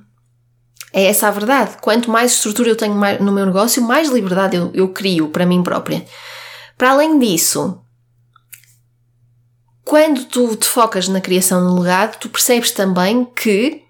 é 0.93 1.05
essa 1.05 1.27
a 1.27 1.31
verdade. 1.31 1.77
Quanto 1.81 2.11
mais 2.11 2.33
estrutura 2.33 2.69
eu 2.69 2.75
tenho 2.75 2.95
no 3.19 3.31
meu 3.31 3.47
negócio, 3.47 3.81
mais 3.81 4.09
liberdade 4.09 4.55
eu, 4.55 4.71
eu 4.75 4.89
crio 4.89 5.29
para 5.29 5.45
mim 5.45 5.63
própria. 5.63 6.05
Para 6.77 6.91
além 6.91 7.17
disso, 7.17 7.81
quando 9.83 10.25
tu 10.25 10.55
te 10.55 10.67
focas 10.67 11.07
na 11.07 11.19
criação 11.19 11.65
de 11.65 11.73
um 11.73 11.79
legado, 11.79 12.17
tu 12.17 12.29
percebes 12.29 12.71
também 12.71 13.25
que 13.25 13.81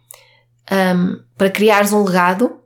um, 0.72 1.20
para 1.38 1.50
criares 1.50 1.92
um 1.92 2.04
legado, 2.04 2.63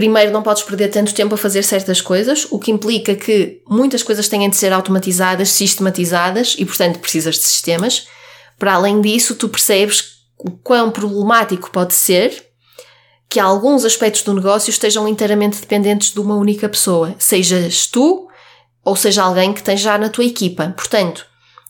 primeiro 0.00 0.32
não 0.32 0.42
podes 0.42 0.62
perder 0.62 0.88
tanto 0.88 1.12
tempo 1.12 1.34
a 1.34 1.36
fazer 1.36 1.62
certas 1.62 2.00
coisas, 2.00 2.46
o 2.50 2.58
que 2.58 2.70
implica 2.70 3.14
que 3.14 3.60
muitas 3.68 4.02
coisas 4.02 4.28
têm 4.28 4.48
de 4.48 4.56
ser 4.56 4.72
automatizadas, 4.72 5.50
sistematizadas 5.50 6.56
e, 6.58 6.64
portanto, 6.64 6.98
precisas 7.00 7.34
de 7.34 7.42
sistemas. 7.42 8.06
Para 8.58 8.72
além 8.72 9.02
disso, 9.02 9.34
tu 9.34 9.46
percebes 9.46 10.22
o 10.38 10.52
quão 10.52 10.90
problemático 10.90 11.70
pode 11.70 11.92
ser 11.92 12.46
que 13.28 13.38
alguns 13.38 13.84
aspectos 13.84 14.22
do 14.22 14.32
negócio 14.32 14.70
estejam 14.70 15.06
inteiramente 15.06 15.60
dependentes 15.60 16.14
de 16.14 16.20
uma 16.20 16.34
única 16.34 16.66
pessoa, 16.66 17.14
sejas 17.18 17.86
tu 17.86 18.26
ou 18.82 18.96
seja 18.96 19.22
alguém 19.22 19.52
que 19.52 19.62
tens 19.62 19.80
já 19.80 19.98
na 19.98 20.08
tua 20.08 20.24
equipa. 20.24 20.72
Portanto, 20.74 21.26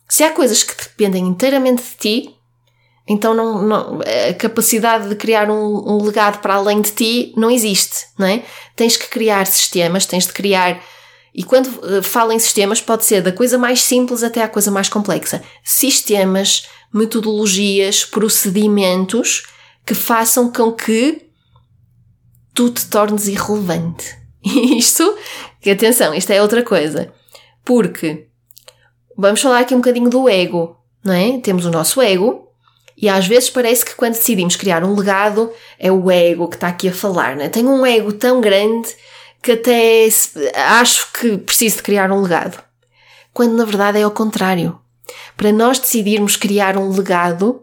se 0.09 0.23
há 0.23 0.31
coisas 0.31 0.63
que 0.63 0.81
dependem 0.81 1.27
inteiramente 1.27 1.83
de 1.83 1.97
ti, 1.97 2.37
então 3.13 3.35
não, 3.35 3.61
não, 3.61 4.01
a 4.31 4.33
capacidade 4.35 5.09
de 5.09 5.17
criar 5.17 5.51
um, 5.51 5.83
um, 5.85 6.01
legado 6.01 6.39
para 6.41 6.55
além 6.55 6.81
de 6.81 6.93
ti 6.93 7.35
não 7.37 7.51
existe, 7.51 8.07
não 8.17 8.25
é? 8.25 8.45
Tens 8.77 8.97
que 8.97 9.09
criar 9.09 9.49
sistemas, 9.49 10.07
tens 10.07 10.29
de 10.29 10.33
criar. 10.33 10.81
E 11.35 11.43
quando 11.43 11.69
eh, 11.89 12.03
falo 12.03 12.31
em 12.31 12.39
sistemas, 12.39 12.81
pode 12.81 13.05
ser 13.05 13.21
da 13.21 13.33
coisa 13.33 13.59
mais 13.59 13.83
simples 13.83 14.23
até 14.23 14.45
à 14.45 14.49
coisa 14.49 14.71
mais 14.71 14.89
complexa. 14.89 15.43
Sistemas, 15.65 16.69
metodologias, 16.95 18.05
procedimentos 18.05 19.43
que 19.85 19.93
façam 19.93 20.53
com 20.53 20.71
que 20.71 21.31
tu 22.55 22.71
te 22.71 22.87
tornes 22.87 23.27
irrelevante. 23.27 24.17
Isto, 24.45 25.19
que 25.61 25.71
atenção, 25.71 26.15
isto 26.15 26.31
é 26.31 26.41
outra 26.41 26.63
coisa. 26.63 27.13
Porque 27.65 28.29
vamos 29.17 29.43
falar 29.43 29.59
aqui 29.59 29.75
um 29.75 29.79
bocadinho 29.79 30.09
do 30.09 30.29
ego, 30.29 30.77
não 31.05 31.13
é? 31.13 31.41
Temos 31.41 31.65
o 31.65 31.71
nosso 31.73 32.01
ego, 32.01 32.50
e 33.01 33.09
às 33.09 33.27
vezes 33.27 33.49
parece 33.49 33.85
que 33.85 33.95
quando 33.95 34.13
decidimos 34.13 34.57
criar 34.57 34.85
um 34.85 34.95
legado 34.95 35.51
é 35.79 35.91
o 35.91 36.11
ego 36.11 36.49
que 36.49 36.57
está 36.57 36.69
aqui 36.69 36.89
a 36.89 36.93
falar, 36.93 37.35
né? 37.35 37.49
Tenho 37.49 37.71
um 37.71 37.87
ego 37.87 38.13
tão 38.13 38.41
grande 38.41 38.89
que 39.43 39.53
até 39.53 40.07
acho 40.55 41.11
que 41.13 41.39
preciso 41.39 41.77
de 41.77 41.83
criar 41.83 42.13
um 42.13 42.21
legado. 42.21 42.63
quando 43.33 43.57
na 43.57 43.65
verdade 43.65 43.99
é 43.99 44.03
ao 44.03 44.11
contrário. 44.11 44.79
Para 45.37 45.51
nós 45.53 45.79
decidirmos 45.79 46.37
criar 46.37 46.77
um 46.77 46.91
legado, 46.91 47.63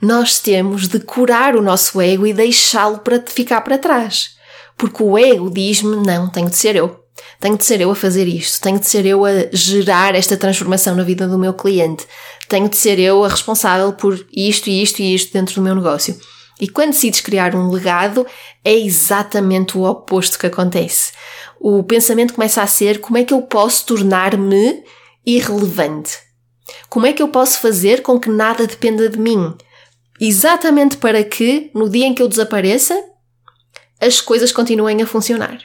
nós 0.00 0.38
temos 0.38 0.88
de 0.88 0.98
curar 0.98 1.54
o 1.54 1.62
nosso 1.62 2.00
ego 2.00 2.26
e 2.26 2.32
deixá-lo 2.32 2.98
para 3.00 3.22
ficar 3.26 3.60
para 3.60 3.78
trás. 3.78 4.36
Porque 4.76 5.02
o 5.02 5.18
ego 5.18 5.50
diz-me: 5.50 5.96
não, 5.96 6.28
tenho 6.28 6.48
de 6.48 6.56
ser 6.56 6.74
eu. 6.74 7.00
Tenho 7.38 7.56
de 7.58 7.64
ser 7.64 7.80
eu 7.80 7.90
a 7.90 7.94
fazer 7.94 8.26
isto. 8.26 8.60
Tenho 8.62 8.78
de 8.78 8.86
ser 8.86 9.04
eu 9.04 9.24
a 9.24 9.30
gerar 9.52 10.14
esta 10.14 10.36
transformação 10.36 10.94
na 10.94 11.02
vida 11.02 11.28
do 11.28 11.38
meu 11.38 11.52
cliente. 11.52 12.06
Tenho 12.52 12.68
de 12.68 12.76
ser 12.76 12.98
eu 12.98 13.24
a 13.24 13.28
responsável 13.28 13.94
por 13.94 14.26
isto 14.30 14.68
e 14.68 14.82
isto 14.82 15.00
e 15.00 15.14
isto 15.14 15.32
dentro 15.32 15.54
do 15.54 15.62
meu 15.62 15.74
negócio. 15.74 16.20
E 16.60 16.68
quando 16.68 16.90
decides 16.90 17.22
criar 17.22 17.54
um 17.54 17.70
legado, 17.70 18.26
é 18.62 18.74
exatamente 18.74 19.78
o 19.78 19.84
oposto 19.84 20.38
que 20.38 20.48
acontece. 20.48 21.12
O 21.58 21.82
pensamento 21.82 22.34
começa 22.34 22.60
a 22.60 22.66
ser 22.66 23.00
como 23.00 23.16
é 23.16 23.24
que 23.24 23.32
eu 23.32 23.40
posso 23.40 23.86
tornar-me 23.86 24.84
irrelevante? 25.24 26.18
Como 26.90 27.06
é 27.06 27.14
que 27.14 27.22
eu 27.22 27.28
posso 27.28 27.58
fazer 27.58 28.02
com 28.02 28.20
que 28.20 28.28
nada 28.28 28.66
dependa 28.66 29.08
de 29.08 29.18
mim? 29.18 29.56
Exatamente 30.20 30.98
para 30.98 31.24
que, 31.24 31.70
no 31.74 31.88
dia 31.88 32.04
em 32.04 32.12
que 32.12 32.20
eu 32.20 32.28
desapareça, 32.28 33.02
as 33.98 34.20
coisas 34.20 34.52
continuem 34.52 35.00
a 35.00 35.06
funcionar. 35.06 35.58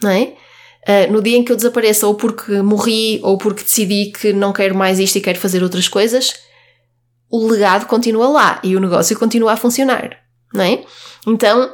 Não 0.00 0.10
é? 0.10 0.34
Uh, 0.88 1.12
no 1.12 1.22
dia 1.22 1.36
em 1.36 1.44
que 1.44 1.52
eu 1.52 1.56
desapareça, 1.56 2.06
ou 2.06 2.14
porque 2.14 2.62
morri, 2.62 3.20
ou 3.22 3.36
porque 3.36 3.62
decidi 3.62 4.12
que 4.12 4.32
não 4.32 4.52
quero 4.52 4.74
mais 4.74 4.98
isto 4.98 5.16
e 5.16 5.20
quero 5.20 5.38
fazer 5.38 5.62
outras 5.62 5.88
coisas, 5.88 6.34
o 7.28 7.46
legado 7.46 7.86
continua 7.86 8.28
lá 8.28 8.60
e 8.64 8.74
o 8.74 8.80
negócio 8.80 9.18
continua 9.18 9.52
a 9.52 9.56
funcionar, 9.56 10.18
não 10.52 10.64
é? 10.64 10.82
Então, 11.26 11.70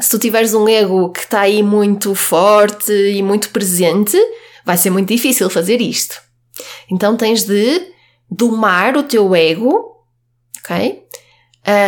se 0.00 0.10
tu 0.10 0.18
tiveres 0.18 0.52
um 0.52 0.68
ego 0.68 1.10
que 1.10 1.20
está 1.20 1.40
aí 1.40 1.62
muito 1.62 2.14
forte 2.14 2.92
e 2.92 3.22
muito 3.22 3.50
presente, 3.50 4.16
vai 4.64 4.76
ser 4.76 4.90
muito 4.90 5.08
difícil 5.08 5.48
fazer 5.48 5.80
isto. 5.80 6.20
Então 6.90 7.16
tens 7.16 7.44
de 7.44 7.92
domar 8.30 8.96
o 8.96 9.02
teu 9.02 9.34
ego, 9.34 10.04
ok? 10.58 11.04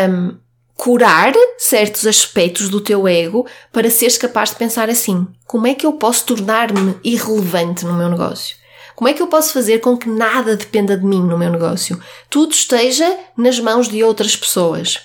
Um, 0.08 0.38
curar 0.80 1.34
certos 1.58 2.06
aspectos 2.06 2.70
do 2.70 2.80
teu 2.80 3.06
ego 3.06 3.46
para 3.70 3.90
seres 3.90 4.16
capaz 4.16 4.48
de 4.48 4.56
pensar 4.56 4.88
assim: 4.88 5.26
como 5.46 5.66
é 5.66 5.74
que 5.74 5.84
eu 5.84 5.92
posso 5.92 6.24
tornar-me 6.24 6.96
irrelevante 7.04 7.84
no 7.84 7.92
meu 7.92 8.08
negócio? 8.08 8.56
Como 8.96 9.06
é 9.06 9.12
que 9.12 9.20
eu 9.20 9.26
posso 9.26 9.52
fazer 9.52 9.80
com 9.80 9.96
que 9.96 10.08
nada 10.08 10.56
dependa 10.56 10.96
de 10.96 11.04
mim 11.04 11.22
no 11.22 11.36
meu 11.36 11.50
negócio? 11.50 12.02
Tudo 12.30 12.52
esteja 12.52 13.18
nas 13.36 13.60
mãos 13.60 13.88
de 13.88 14.02
outras 14.02 14.34
pessoas. 14.34 15.00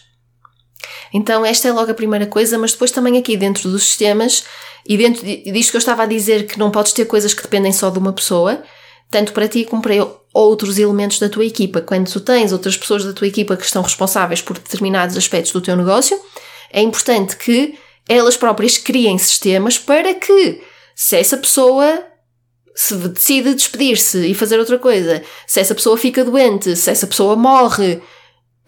Então, 1.14 1.46
esta 1.46 1.68
é 1.68 1.74
logo 1.74 1.92
a 1.92 1.96
primeira 1.96 2.26
coisa, 2.26 2.58
mas 2.58 2.72
depois 2.72 2.92
também 2.92 3.18
aqui 3.18 3.36
dentro 3.36 3.70
dos 3.70 3.84
sistemas 3.84 4.46
e 4.88 4.98
dentro 4.98 5.26
disto 5.26 5.72
que 5.72 5.78
eu 5.78 5.80
estava 5.80 6.04
a 6.04 6.08
dizer 6.08 6.46
que 6.48 6.58
não 6.58 6.72
podes 6.72 6.94
ter 6.94 7.06
coisas 7.06 7.34
que 7.34 7.42
dependem 7.42 7.74
só 7.74 7.90
de 7.90 8.00
uma 8.00 8.14
pessoa, 8.14 8.64
tanto 9.16 9.32
para 9.32 9.48
ti 9.48 9.64
como 9.64 9.82
para 9.82 9.94
outros 10.34 10.78
elementos 10.78 11.20
da 11.20 11.30
tua 11.30 11.46
equipa. 11.46 11.80
Quando 11.80 12.12
tu 12.12 12.20
tens 12.20 12.52
outras 12.52 12.76
pessoas 12.76 13.06
da 13.06 13.14
tua 13.14 13.28
equipa 13.28 13.56
que 13.56 13.64
estão 13.64 13.82
responsáveis 13.82 14.42
por 14.42 14.60
determinados 14.60 15.16
aspectos 15.16 15.54
do 15.54 15.62
teu 15.62 15.74
negócio, 15.78 16.20
é 16.70 16.82
importante 16.82 17.38
que 17.38 17.80
elas 18.10 18.36
próprias 18.36 18.78
criem 18.78 19.18
sistemas 19.18 19.80
para 19.80 20.14
que, 20.16 20.62
se 20.94 21.16
essa 21.16 21.38
pessoa 21.38 22.04
se 22.76 22.94
decide 22.96 23.56
despedir-se 23.56 24.28
e 24.28 24.34
fazer 24.34 24.60
outra 24.60 24.78
coisa, 24.78 25.24
se 25.48 25.62
essa 25.62 25.74
pessoa 25.74 25.98
fica 25.98 26.26
doente, 26.26 26.76
se 26.76 26.92
essa 26.92 27.08
pessoa 27.08 27.38
morre, 27.38 28.02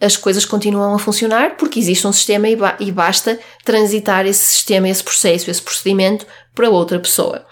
as 0.00 0.16
coisas 0.16 0.46
continuam 0.46 0.94
a 0.94 0.98
funcionar 0.98 1.58
porque 1.58 1.78
existe 1.78 2.06
um 2.06 2.12
sistema 2.12 2.48
e, 2.48 2.56
ba 2.56 2.74
e 2.80 2.90
basta 2.90 3.38
transitar 3.66 4.24
esse 4.24 4.46
sistema, 4.46 4.88
esse 4.88 5.04
processo, 5.04 5.50
esse 5.50 5.60
procedimento 5.60 6.26
para 6.54 6.70
outra 6.70 6.98
pessoa. 6.98 7.44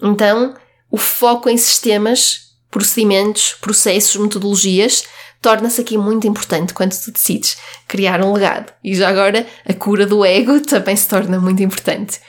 Então, 0.00 0.54
o 0.88 0.96
foco 0.96 1.48
em 1.48 1.56
sistemas, 1.56 2.43
procedimentos, 2.74 3.54
processos, 3.60 4.16
metodologias 4.16 5.04
torna-se 5.40 5.80
aqui 5.80 5.96
muito 5.96 6.26
importante 6.26 6.74
quando 6.74 6.98
tu 7.00 7.12
decides 7.12 7.56
criar 7.86 8.20
um 8.20 8.32
legado. 8.32 8.72
E 8.82 8.96
já 8.96 9.08
agora 9.08 9.46
a 9.64 9.72
cura 9.72 10.04
do 10.04 10.24
ego 10.24 10.58
também 10.66 10.96
se 10.96 11.06
torna 11.06 11.38
muito 11.38 11.62
importante. 11.62 12.20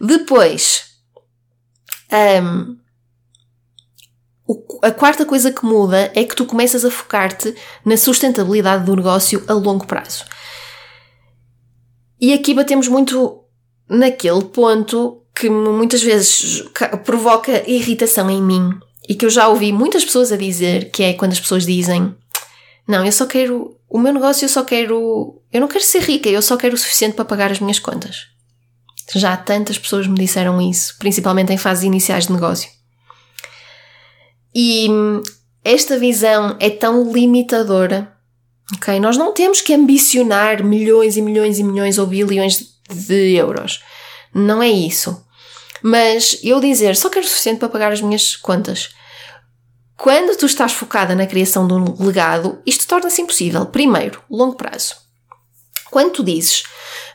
Depois, 0.00 0.84
um, 2.46 2.76
a 4.84 4.92
quarta 4.92 5.26
coisa 5.26 5.50
que 5.50 5.64
muda 5.64 6.12
é 6.14 6.22
que 6.22 6.36
tu 6.36 6.46
começas 6.46 6.84
a 6.84 6.90
focar-te 6.92 7.52
na 7.84 7.96
sustentabilidade 7.96 8.84
do 8.84 8.94
negócio 8.94 9.42
a 9.48 9.52
longo 9.52 9.84
prazo. 9.84 10.24
E 12.20 12.32
aqui 12.32 12.54
batemos 12.54 12.86
muito 12.86 13.42
naquele 13.88 14.44
ponto 14.44 15.24
que 15.34 15.50
muitas 15.50 16.04
vezes 16.04 16.62
provoca 17.04 17.68
irritação 17.68 18.30
em 18.30 18.40
mim 18.40 18.78
e 19.08 19.14
que 19.14 19.24
eu 19.24 19.30
já 19.30 19.48
ouvi 19.48 19.72
muitas 19.72 20.04
pessoas 20.04 20.30
a 20.30 20.36
dizer, 20.36 20.90
que 20.90 21.02
é 21.02 21.14
quando 21.14 21.32
as 21.32 21.40
pessoas 21.40 21.64
dizem: 21.64 22.14
Não, 22.86 23.04
eu 23.04 23.10
só 23.10 23.24
quero. 23.24 23.74
O 23.88 23.98
meu 23.98 24.12
negócio 24.12 24.44
eu 24.44 24.48
só 24.50 24.62
quero. 24.62 25.40
Eu 25.50 25.62
não 25.62 25.68
quero 25.68 25.82
ser 25.82 26.02
rica, 26.02 26.28
eu 26.28 26.42
só 26.42 26.58
quero 26.58 26.74
o 26.74 26.78
suficiente 26.78 27.14
para 27.14 27.24
pagar 27.24 27.50
as 27.50 27.58
minhas 27.58 27.78
contas. 27.78 28.26
Já 29.14 29.34
tantas 29.38 29.78
pessoas 29.78 30.06
me 30.06 30.18
disseram 30.18 30.60
isso, 30.60 30.94
principalmente 30.98 31.50
em 31.50 31.56
fases 31.56 31.84
iniciais 31.84 32.26
de 32.26 32.34
negócio. 32.34 32.68
E 34.54 34.86
esta 35.64 35.98
visão 35.98 36.56
é 36.60 36.68
tão 36.68 37.10
limitadora. 37.10 38.12
Ok? 38.76 39.00
Nós 39.00 39.16
não 39.16 39.32
temos 39.32 39.62
que 39.62 39.72
ambicionar 39.72 40.62
milhões 40.62 41.16
e 41.16 41.22
milhões 41.22 41.58
e 41.58 41.64
milhões 41.64 41.96
ou 41.96 42.06
bilhões 42.06 42.58
de 42.90 43.34
euros. 43.34 43.82
Não 44.34 44.62
é 44.62 44.68
isso. 44.68 45.24
Mas 45.82 46.38
eu 46.42 46.60
dizer 46.60 46.94
só 46.94 47.08
quero 47.08 47.24
o 47.24 47.28
suficiente 47.28 47.60
para 47.60 47.70
pagar 47.70 47.92
as 47.92 48.02
minhas 48.02 48.36
contas. 48.36 48.90
Quando 49.98 50.36
tu 50.36 50.46
estás 50.46 50.72
focada 50.72 51.12
na 51.16 51.26
criação 51.26 51.66
de 51.66 51.74
um 51.74 52.06
legado, 52.06 52.62
isto 52.64 52.86
torna-se 52.86 53.20
impossível. 53.20 53.66
Primeiro, 53.66 54.22
longo 54.30 54.54
prazo. 54.54 54.94
Quando 55.90 56.12
tu 56.12 56.22
dizes 56.22 56.62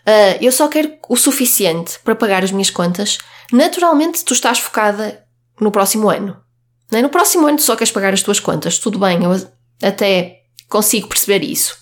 uh, 0.05 0.37
eu 0.41 0.51
só 0.51 0.67
quero 0.67 0.91
o 1.07 1.15
suficiente 1.15 1.97
para 1.99 2.13
pagar 2.13 2.43
as 2.43 2.51
minhas 2.51 2.69
contas, 2.69 3.19
naturalmente 3.53 4.25
tu 4.25 4.33
estás 4.33 4.59
focada 4.59 5.23
no 5.61 5.71
próximo 5.71 6.09
ano. 6.09 6.43
É? 6.91 7.01
No 7.01 7.07
próximo 7.07 7.47
ano 7.47 7.57
tu 7.57 7.63
só 7.63 7.77
queres 7.77 7.91
pagar 7.91 8.13
as 8.13 8.21
tuas 8.21 8.41
contas. 8.41 8.77
Tudo 8.77 8.99
bem, 8.99 9.23
eu 9.23 9.31
até 9.81 10.41
consigo 10.67 11.07
perceber 11.07 11.41
isso. 11.41 11.77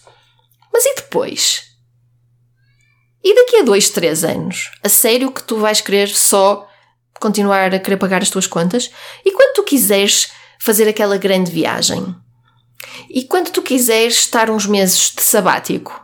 Mas 0.71 0.85
e 0.85 0.95
depois? 0.97 1.63
E 3.23 3.33
daqui 3.33 3.57
a 3.57 3.63
dois, 3.63 3.89
três 3.89 4.23
anos? 4.23 4.69
A 4.83 4.89
sério 4.89 5.31
que 5.31 5.41
tu 5.41 5.57
vais 5.57 5.81
querer 5.81 6.09
só 6.09 6.67
continuar 7.19 7.73
a 7.73 7.79
querer 7.79 7.97
pagar 7.97 8.21
as 8.21 8.29
tuas 8.29 8.45
contas? 8.45 8.91
E 9.25 9.31
quando 9.31 9.55
tu 9.55 9.63
quiseres 9.63 10.31
fazer 10.61 10.87
aquela 10.87 11.17
grande 11.17 11.51
viagem? 11.51 12.15
E 13.09 13.23
quando 13.23 13.49
tu 13.49 13.63
quiseres 13.63 14.17
estar 14.17 14.49
uns 14.51 14.67
meses 14.67 15.11
de 15.15 15.23
sabático? 15.23 15.99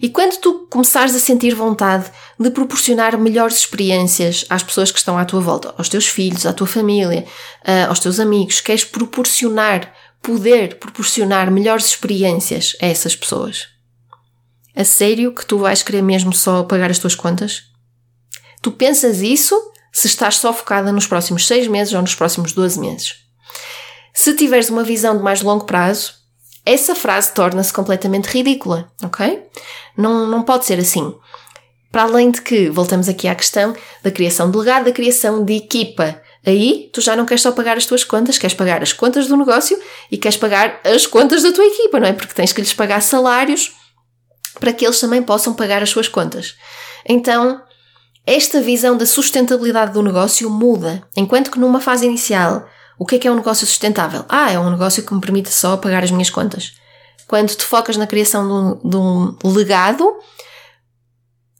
E 0.00 0.08
quando 0.08 0.38
tu 0.38 0.66
começares 0.70 1.14
a 1.14 1.20
sentir 1.20 1.54
vontade 1.54 2.10
de 2.40 2.50
proporcionar 2.50 3.16
melhores 3.18 3.58
experiências 3.58 4.44
às 4.48 4.62
pessoas 4.62 4.90
que 4.90 4.98
estão 4.98 5.18
à 5.18 5.24
tua 5.24 5.40
volta, 5.40 5.74
aos 5.76 5.88
teus 5.88 6.06
filhos, 6.06 6.46
à 6.46 6.52
tua 6.52 6.66
família, 6.66 7.26
ah, 7.64 7.86
aos 7.88 8.00
teus 8.00 8.18
amigos, 8.18 8.60
queres 8.60 8.84
proporcionar, 8.84 9.92
poder 10.20 10.78
proporcionar 10.78 11.50
melhores 11.50 11.86
experiências 11.86 12.74
a 12.80 12.86
essas 12.86 13.14
pessoas. 13.14 13.68
A 14.74 14.82
sério 14.82 15.32
que 15.34 15.44
tu 15.44 15.58
vais 15.58 15.82
querer 15.82 16.02
mesmo 16.02 16.32
só 16.32 16.64
pagar 16.64 16.90
as 16.90 16.98
tuas 16.98 17.14
contas? 17.14 17.64
Tu 18.62 18.72
pensas 18.72 19.20
isso 19.20 19.54
se 19.92 20.06
estás 20.06 20.36
só 20.36 20.52
focada 20.54 20.90
nos 20.90 21.06
próximos 21.06 21.46
seis 21.46 21.68
meses 21.68 21.92
ou 21.92 22.00
nos 22.00 22.14
próximos 22.14 22.52
12 22.52 22.80
meses. 22.80 23.21
Se 24.12 24.34
tiveres 24.34 24.68
uma 24.68 24.82
visão 24.82 25.16
de 25.16 25.22
mais 25.22 25.42
longo 25.42 25.64
prazo, 25.64 26.14
essa 26.64 26.94
frase 26.94 27.32
torna-se 27.32 27.72
completamente 27.72 28.26
ridícula, 28.26 28.90
ok? 29.02 29.42
Não, 29.96 30.26
não 30.26 30.42
pode 30.42 30.64
ser 30.64 30.78
assim. 30.78 31.14
Para 31.90 32.04
além 32.04 32.30
de 32.30 32.40
que, 32.40 32.70
voltamos 32.70 33.08
aqui 33.08 33.28
à 33.28 33.34
questão 33.34 33.74
da 34.02 34.10
criação 34.10 34.50
de 34.50 34.56
legado, 34.56 34.84
da 34.84 34.92
criação 34.92 35.44
de 35.44 35.54
equipa. 35.54 36.20
Aí, 36.44 36.90
tu 36.92 37.00
já 37.00 37.14
não 37.14 37.26
queres 37.26 37.42
só 37.42 37.52
pagar 37.52 37.76
as 37.76 37.86
tuas 37.86 38.04
contas, 38.04 38.38
queres 38.38 38.54
pagar 38.54 38.82
as 38.82 38.92
contas 38.92 39.26
do 39.26 39.36
negócio 39.36 39.78
e 40.10 40.16
queres 40.16 40.36
pagar 40.36 40.80
as 40.84 41.06
contas 41.06 41.42
da 41.42 41.52
tua 41.52 41.64
equipa, 41.64 42.00
não 42.00 42.06
é? 42.06 42.12
Porque 42.12 42.34
tens 42.34 42.52
que 42.52 42.60
lhes 42.60 42.72
pagar 42.72 43.00
salários 43.02 43.72
para 44.58 44.72
que 44.72 44.84
eles 44.84 45.00
também 45.00 45.22
possam 45.22 45.54
pagar 45.54 45.82
as 45.82 45.90
suas 45.90 46.08
contas. 46.08 46.54
Então, 47.06 47.60
esta 48.26 48.60
visão 48.60 48.96
da 48.96 49.04
sustentabilidade 49.04 49.92
do 49.92 50.02
negócio 50.02 50.48
muda, 50.48 51.02
enquanto 51.16 51.50
que 51.50 51.58
numa 51.58 51.80
fase 51.80 52.06
inicial, 52.06 52.66
o 52.98 53.06
que 53.06 53.16
é 53.16 53.18
que 53.18 53.28
é 53.28 53.32
um 53.32 53.36
negócio 53.36 53.66
sustentável? 53.66 54.24
Ah, 54.28 54.50
é 54.50 54.58
um 54.58 54.70
negócio 54.70 55.02
que 55.02 55.14
me 55.14 55.20
permite 55.20 55.52
só 55.52 55.76
pagar 55.76 56.04
as 56.04 56.10
minhas 56.10 56.30
contas. 56.30 56.74
Quando 57.26 57.54
te 57.54 57.64
focas 57.64 57.96
na 57.96 58.06
criação 58.06 58.78
de 58.84 58.96
um, 58.96 59.36
de 59.36 59.46
um 59.46 59.52
legado, 59.52 60.16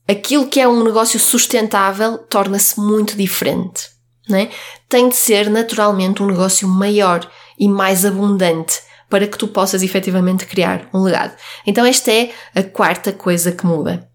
aquilo 0.06 0.46
que 0.46 0.60
é 0.60 0.68
um 0.68 0.84
negócio 0.84 1.18
sustentável 1.18 2.18
torna-se 2.18 2.78
muito 2.78 3.16
diferente. 3.16 3.90
Não 4.28 4.38
é? 4.38 4.50
Tem 4.88 5.08
de 5.08 5.16
ser 5.16 5.50
naturalmente 5.50 6.22
um 6.22 6.26
negócio 6.26 6.68
maior 6.68 7.28
e 7.58 7.68
mais 7.68 8.04
abundante 8.04 8.80
para 9.08 9.26
que 9.26 9.36
tu 9.36 9.48
possas 9.48 9.82
efetivamente 9.82 10.46
criar 10.46 10.88
um 10.94 11.02
legado. 11.02 11.36
Então, 11.66 11.84
esta 11.84 12.10
é 12.10 12.32
a 12.54 12.62
quarta 12.62 13.12
coisa 13.12 13.52
que 13.52 13.66
muda. 13.66 14.08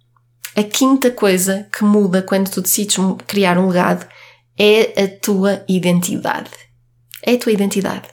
A 0.56 0.64
quinta 0.64 1.12
coisa 1.12 1.68
que 1.72 1.84
muda 1.84 2.22
quando 2.22 2.50
tu 2.50 2.62
decides 2.62 2.98
criar 3.28 3.60
um 3.60 3.68
legado 3.68 4.08
é 4.58 5.04
a 5.04 5.08
tua 5.22 5.64
identidade. 5.68 6.50
É 7.24 7.34
a 7.34 7.38
tua 7.38 7.52
identidade. 7.52 8.08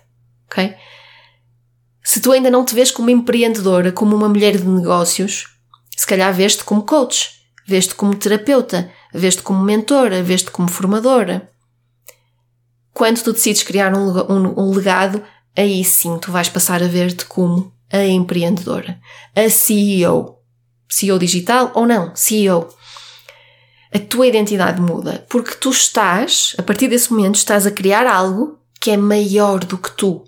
Ok? 0.47 0.75
Se 2.03 2.21
tu 2.21 2.33
ainda 2.33 2.51
não 2.51 2.65
te 2.65 2.75
vês 2.75 2.91
como 2.91 3.11
empreendedora, 3.11 3.91
como 3.91 4.15
uma 4.15 4.29
mulher 4.29 4.57
de 4.59 4.67
negócios, 4.67 5.47
se 5.97 6.07
calhar 6.07 6.33
vês-te 6.35 6.63
como 6.63 6.83
coach, 6.83 7.31
vês-te 7.67 7.95
como 7.95 8.15
terapeuta, 8.15 8.91
vês-te 9.13 9.43
como 9.43 9.63
mentora, 9.63 10.23
vês-te 10.23 10.51
como 10.51 10.69
formadora. 10.69 11.51
Quando 12.93 13.23
tu 13.23 13.33
decides 13.33 13.63
criar 13.63 13.95
um, 13.95 14.11
um, 14.31 14.61
um 14.61 14.75
legado, 14.75 15.23
aí 15.57 15.83
sim 15.83 16.19
tu 16.19 16.31
vais 16.31 16.49
passar 16.49 16.83
a 16.83 16.87
ver-te 16.87 17.25
como 17.25 17.73
a 17.91 18.05
empreendedora, 18.05 19.01
a 19.35 19.49
CEO. 19.49 20.39
CEO 20.89 21.19
digital 21.19 21.73
ou 21.75 21.87
não, 21.87 22.15
CEO. 22.15 22.69
A 23.93 23.99
tua 23.99 24.27
identidade 24.27 24.81
muda 24.81 25.25
porque 25.29 25.55
tu 25.55 25.71
estás, 25.71 26.55
a 26.59 26.63
partir 26.63 26.89
desse 26.89 27.13
momento, 27.13 27.37
estás 27.37 27.67
a 27.67 27.71
criar 27.71 28.07
algo 28.07 28.59
que 28.85 28.91
é 28.91 28.99
maior 28.99 29.65
do 29.65 29.79
que 29.79 29.91
tu. 29.93 30.23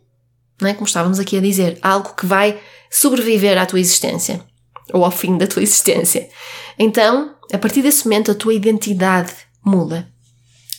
Não 0.59 0.67
é? 0.67 0.73
Como 0.73 0.87
estávamos 0.87 1.19
aqui 1.19 1.37
a 1.37 1.43
dizer, 1.43 1.79
algo 1.83 2.15
que 2.15 2.25
vai 2.25 2.59
sobreviver 2.91 3.59
à 3.59 3.67
tua 3.67 3.79
existência 3.79 4.43
ou 4.95 5.05
ao 5.05 5.11
fim 5.11 5.37
da 5.37 5.47
tua 5.47 5.63
existência. 5.63 6.27
Então, 6.79 7.35
a 7.53 7.59
partir 7.59 7.83
desse 7.83 8.05
momento, 8.05 8.31
a 8.31 8.35
tua 8.35 8.55
identidade 8.55 9.31
muda. 9.63 10.09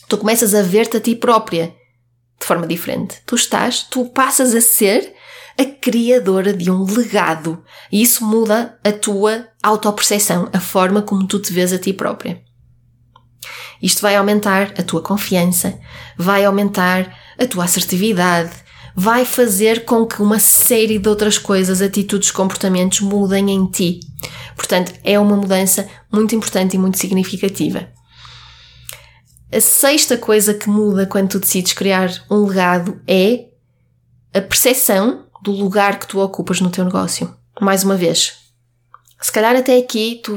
Tu 0.08 0.18
começas 0.18 0.56
a 0.56 0.62
ver-te 0.62 0.96
a 0.96 1.00
ti 1.00 1.14
própria 1.14 1.72
de 2.40 2.44
forma 2.44 2.66
diferente. 2.66 3.22
Tu 3.24 3.36
estás, 3.36 3.84
tu 3.84 4.06
passas 4.06 4.56
a 4.56 4.60
ser 4.60 5.14
a 5.56 5.64
criadora 5.64 6.52
de 6.52 6.72
um 6.72 6.82
legado. 6.82 7.62
E 7.92 8.02
isso 8.02 8.24
muda 8.24 8.76
a 8.82 8.90
tua 8.90 9.46
autoperceção, 9.62 10.48
a 10.52 10.58
forma 10.58 11.00
como 11.00 11.28
tu 11.28 11.38
te 11.38 11.52
vês 11.52 11.72
a 11.72 11.78
ti 11.78 11.92
própria. 11.92 12.42
Isto 13.80 14.02
vai 14.02 14.16
aumentar 14.16 14.74
a 14.76 14.82
tua 14.82 15.00
confiança, 15.00 15.78
vai 16.16 16.44
aumentar 16.44 17.27
a 17.38 17.46
tua 17.46 17.64
assertividade, 17.64 18.50
vai 18.94 19.24
fazer 19.24 19.84
com 19.84 20.04
que 20.04 20.20
uma 20.20 20.40
série 20.40 20.98
de 20.98 21.08
outras 21.08 21.38
coisas, 21.38 21.80
atitudes, 21.80 22.30
comportamentos 22.30 23.00
mudem 23.00 23.50
em 23.50 23.66
ti. 23.66 24.00
Portanto, 24.56 24.92
é 25.04 25.18
uma 25.18 25.36
mudança 25.36 25.88
muito 26.12 26.34
importante 26.34 26.74
e 26.74 26.78
muito 26.78 26.98
significativa. 26.98 27.88
A 29.52 29.60
sexta 29.60 30.18
coisa 30.18 30.52
que 30.52 30.68
muda 30.68 31.06
quando 31.06 31.30
tu 31.30 31.38
decides 31.38 31.72
criar 31.72 32.10
um 32.30 32.44
legado 32.44 33.00
é 33.06 33.46
a 34.34 34.40
percepção 34.40 35.26
do 35.42 35.52
lugar 35.52 35.98
que 35.98 36.06
tu 36.06 36.18
ocupas 36.18 36.60
no 36.60 36.68
teu 36.68 36.84
negócio. 36.84 37.34
Mais 37.60 37.84
uma 37.84 37.96
vez, 37.96 38.34
se 39.20 39.32
calhar 39.32 39.56
até 39.56 39.78
aqui 39.78 40.20
tu, 40.22 40.36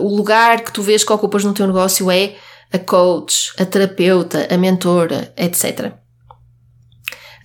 o 0.00 0.16
lugar 0.16 0.62
que 0.62 0.72
tu 0.72 0.82
vês 0.82 1.04
que 1.04 1.12
ocupas 1.12 1.44
no 1.44 1.54
teu 1.54 1.66
negócio 1.66 2.10
é 2.10 2.34
a 2.72 2.78
coach, 2.78 3.52
a 3.58 3.64
terapeuta, 3.64 4.48
a 4.52 4.56
mentora, 4.56 5.32
etc. 5.36 5.92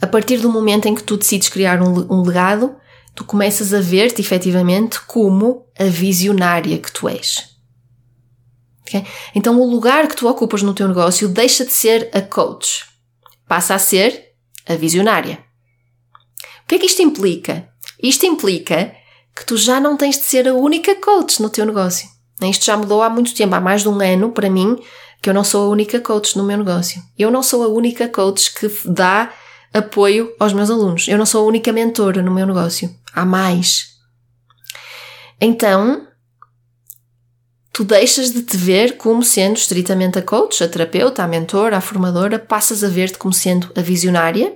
A 0.01 0.08
partir 0.08 0.38
do 0.38 0.51
momento 0.51 0.88
em 0.88 0.95
que 0.95 1.03
tu 1.03 1.17
decides 1.17 1.49
criar 1.49 1.81
um, 1.81 2.13
um 2.13 2.21
legado, 2.21 2.75
tu 3.13 3.23
começas 3.23 3.73
a 3.73 3.79
ver-te 3.79 4.21
efetivamente 4.21 4.99
como 5.01 5.65
a 5.79 5.86
visionária 5.86 6.77
que 6.77 6.91
tu 6.91 7.08
és. 7.08 7.55
Okay? 8.81 9.05
Então 9.34 9.60
o 9.60 9.69
lugar 9.69 10.08
que 10.08 10.15
tu 10.15 10.27
ocupas 10.27 10.62
no 10.62 10.73
teu 10.73 10.88
negócio 10.88 11.27
deixa 11.27 11.65
de 11.65 11.71
ser 11.71 12.10
a 12.13 12.21
coach, 12.21 12.86
passa 13.47 13.73
a 13.73 13.79
ser 13.79 14.34
a 14.67 14.75
visionária. 14.75 15.39
O 16.63 16.67
que 16.67 16.75
é 16.75 16.79
que 16.79 16.86
isto 16.86 17.01
implica? 17.01 17.69
Isto 18.01 18.25
implica 18.25 18.93
que 19.36 19.45
tu 19.45 19.58
já 19.58 19.79
não 19.79 19.97
tens 19.97 20.17
de 20.17 20.23
ser 20.23 20.47
a 20.47 20.53
única 20.53 20.95
coach 20.95 21.41
no 21.41 21.49
teu 21.49 21.65
negócio. 21.65 22.08
Isto 22.41 22.65
já 22.65 22.77
mudou 22.77 23.01
há 23.01 23.10
muito 23.10 23.34
tempo, 23.34 23.55
há 23.55 23.62
mais 23.62 23.81
de 23.81 23.89
um 23.89 23.99
ano, 24.01 24.31
para 24.31 24.49
mim, 24.49 24.77
que 25.21 25.29
eu 25.29 25.34
não 25.34 25.43
sou 25.43 25.65
a 25.65 25.69
única 25.69 25.99
coach 25.99 26.38
no 26.38 26.43
meu 26.43 26.58
negócio. 26.58 27.01
Eu 27.17 27.31
não 27.31 27.41
sou 27.41 27.63
a 27.63 27.67
única 27.67 28.08
coach 28.08 28.53
que 28.53 28.69
dá 28.86 29.31
apoio 29.76 30.34
aos 30.40 30.54
meus 30.54 30.70
alunos. 30.70 31.08
Eu 31.08 31.18
não 31.18 31.26
sou 31.26 31.44
a 31.44 31.48
única 31.48 31.74
mentora 31.74 32.22
no 32.22 32.32
meu 32.32 32.48
negócio. 32.48 32.90
Há 33.14 33.26
mais. 33.26 33.96
Então, 35.40 36.08
tu 37.74 37.84
deixas 37.84 38.32
de 38.32 38.42
te 38.42 38.56
ver 38.56 38.96
como 38.96 39.22
sendo 39.22 39.58
estritamente 39.58 40.18
a 40.18 40.22
coach, 40.22 40.64
a 40.64 40.68
terapeuta, 40.68 41.24
a 41.24 41.28
mentora, 41.28 41.78
a 41.78 41.82
formadora, 41.82 42.40
passas 42.40 42.84
a 42.84 42.88
ver-te 42.88 43.18
como 43.18 43.34
sendo 43.34 43.70
a 43.76 43.82
visionária, 43.82 44.56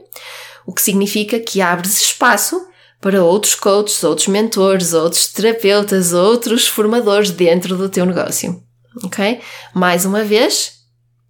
o 0.66 0.74
que 0.74 0.82
significa 0.82 1.38
que 1.40 1.62
abres 1.62 2.00
espaço 2.00 2.66
para 3.02 3.24
outros 3.24 3.56
coaches, 3.56 4.04
outros 4.04 4.28
mentores, 4.28 4.94
outros 4.94 5.28
terapeutas, 5.28 6.14
outros 6.14 6.68
formadores 6.68 7.32
dentro 7.32 7.76
do 7.76 7.90
teu 7.90 8.06
negócio. 8.06 8.64
Ok? 9.04 9.42
Mais 9.74 10.06
uma 10.06 10.24
vez, 10.24 10.79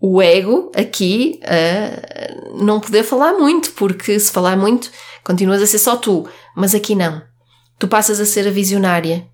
o 0.02 0.22
ego 0.22 0.72
aqui 0.76 1.40
uh, 1.44 2.64
não 2.64 2.80
poder 2.80 3.04
falar 3.04 3.34
muito, 3.34 3.72
porque 3.74 4.20
se 4.20 4.32
falar 4.32 4.56
muito, 4.56 4.90
continuas 5.24 5.62
a 5.62 5.68
ser 5.68 5.80
só 5.80 5.98
tu, 5.98 6.28
mas 6.56 6.74
aqui 6.74 6.96
não. 6.96 7.22
Tu 7.78 7.88
passas 7.88 8.20
a 8.20 8.26
ser 8.26 8.48
a 8.48 8.52
visionária. 8.52 9.28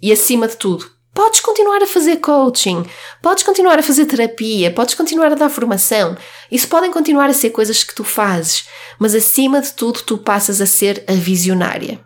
E 0.00 0.10
acima 0.12 0.48
de 0.48 0.56
tudo, 0.56 0.90
podes 1.12 1.40
continuar 1.40 1.82
a 1.82 1.86
fazer 1.86 2.16
coaching, 2.16 2.86
podes 3.20 3.42
continuar 3.42 3.78
a 3.78 3.82
fazer 3.82 4.06
terapia, 4.06 4.70
podes 4.70 4.94
continuar 4.94 5.32
a 5.32 5.34
dar 5.34 5.50
formação. 5.50 6.16
Isso 6.50 6.68
podem 6.68 6.90
continuar 6.90 7.28
a 7.28 7.34
ser 7.34 7.50
coisas 7.50 7.84
que 7.84 7.94
tu 7.94 8.04
fazes, 8.04 8.66
mas 8.98 9.14
acima 9.14 9.60
de 9.60 9.72
tudo, 9.72 10.00
tu 10.02 10.16
passas 10.16 10.60
a 10.60 10.66
ser 10.66 11.04
a 11.06 11.12
visionária. 11.12 12.00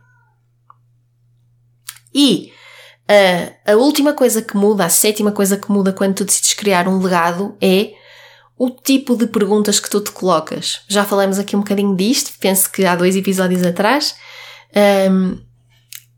E 2.15 2.53
Uh, 3.11 3.73
a 3.73 3.77
última 3.77 4.13
coisa 4.13 4.41
que 4.41 4.57
muda, 4.57 4.85
a 4.85 4.89
sétima 4.89 5.33
coisa 5.33 5.57
que 5.57 5.71
muda 5.71 5.93
quando 5.93 6.15
tu 6.15 6.25
decides 6.25 6.55
criar 6.55 6.89
um 6.89 7.03
legado 7.03 7.57
é 7.61 7.93
o 8.57 8.71
tipo 8.71 9.17
de 9.17 9.27
perguntas 9.27 9.81
que 9.81 9.91
tu 9.91 10.01
te 10.01 10.13
colocas. 10.13 10.83
Já 10.89 11.05
falamos 11.05 11.39
aqui 11.39 11.57
um 11.57 11.61
bocadinho 11.61 11.97
disto, 11.97 12.33
penso 12.39 12.71
que 12.71 12.85
há 12.85 12.95
dois 12.95 13.17
episódios 13.17 13.65
atrás. 13.65 14.15
Um, 15.11 15.39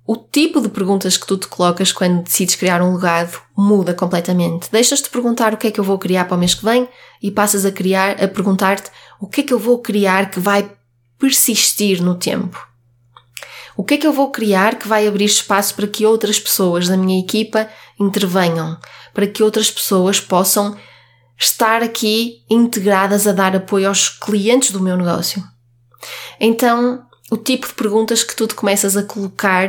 o 0.06 0.16
tipo 0.16 0.60
de 0.60 0.68
perguntas 0.68 1.16
que 1.16 1.26
tu 1.26 1.38
te 1.38 1.48
colocas 1.48 1.90
quando 1.90 2.24
decides 2.24 2.56
criar 2.56 2.82
um 2.82 2.94
legado 2.94 3.40
muda 3.56 3.94
completamente. 3.94 4.68
Deixas-te 4.70 5.08
perguntar 5.08 5.54
o 5.54 5.56
que 5.56 5.68
é 5.68 5.70
que 5.70 5.80
eu 5.80 5.84
vou 5.84 5.98
criar 5.98 6.26
para 6.26 6.36
o 6.36 6.38
mês 6.38 6.54
que 6.54 6.64
vem 6.64 6.86
e 7.22 7.30
passas 7.30 7.64
a 7.64 7.72
criar, 7.72 8.22
a 8.22 8.28
perguntar-te 8.28 8.90
o 9.18 9.26
que 9.26 9.40
é 9.40 9.44
que 9.44 9.54
eu 9.54 9.58
vou 9.58 9.78
criar 9.78 10.30
que 10.30 10.38
vai 10.38 10.70
persistir 11.18 12.02
no 12.02 12.14
tempo. 12.16 12.73
O 13.76 13.84
que 13.84 13.94
é 13.94 13.96
que 13.96 14.06
eu 14.06 14.12
vou 14.12 14.30
criar 14.30 14.78
que 14.78 14.86
vai 14.86 15.06
abrir 15.06 15.24
espaço 15.24 15.74
para 15.74 15.86
que 15.86 16.06
outras 16.06 16.38
pessoas 16.38 16.88
da 16.88 16.96
minha 16.96 17.20
equipa 17.20 17.68
intervenham? 17.98 18.78
Para 19.12 19.26
que 19.26 19.42
outras 19.42 19.70
pessoas 19.70 20.20
possam 20.20 20.76
estar 21.38 21.82
aqui 21.82 22.44
integradas 22.48 23.26
a 23.26 23.32
dar 23.32 23.56
apoio 23.56 23.88
aos 23.88 24.08
clientes 24.08 24.70
do 24.70 24.80
meu 24.80 24.96
negócio? 24.96 25.42
Então, 26.38 27.04
o 27.30 27.36
tipo 27.36 27.66
de 27.66 27.74
perguntas 27.74 28.22
que 28.22 28.36
tu 28.36 28.46
te 28.46 28.54
começas 28.54 28.96
a 28.96 29.02
colocar 29.02 29.68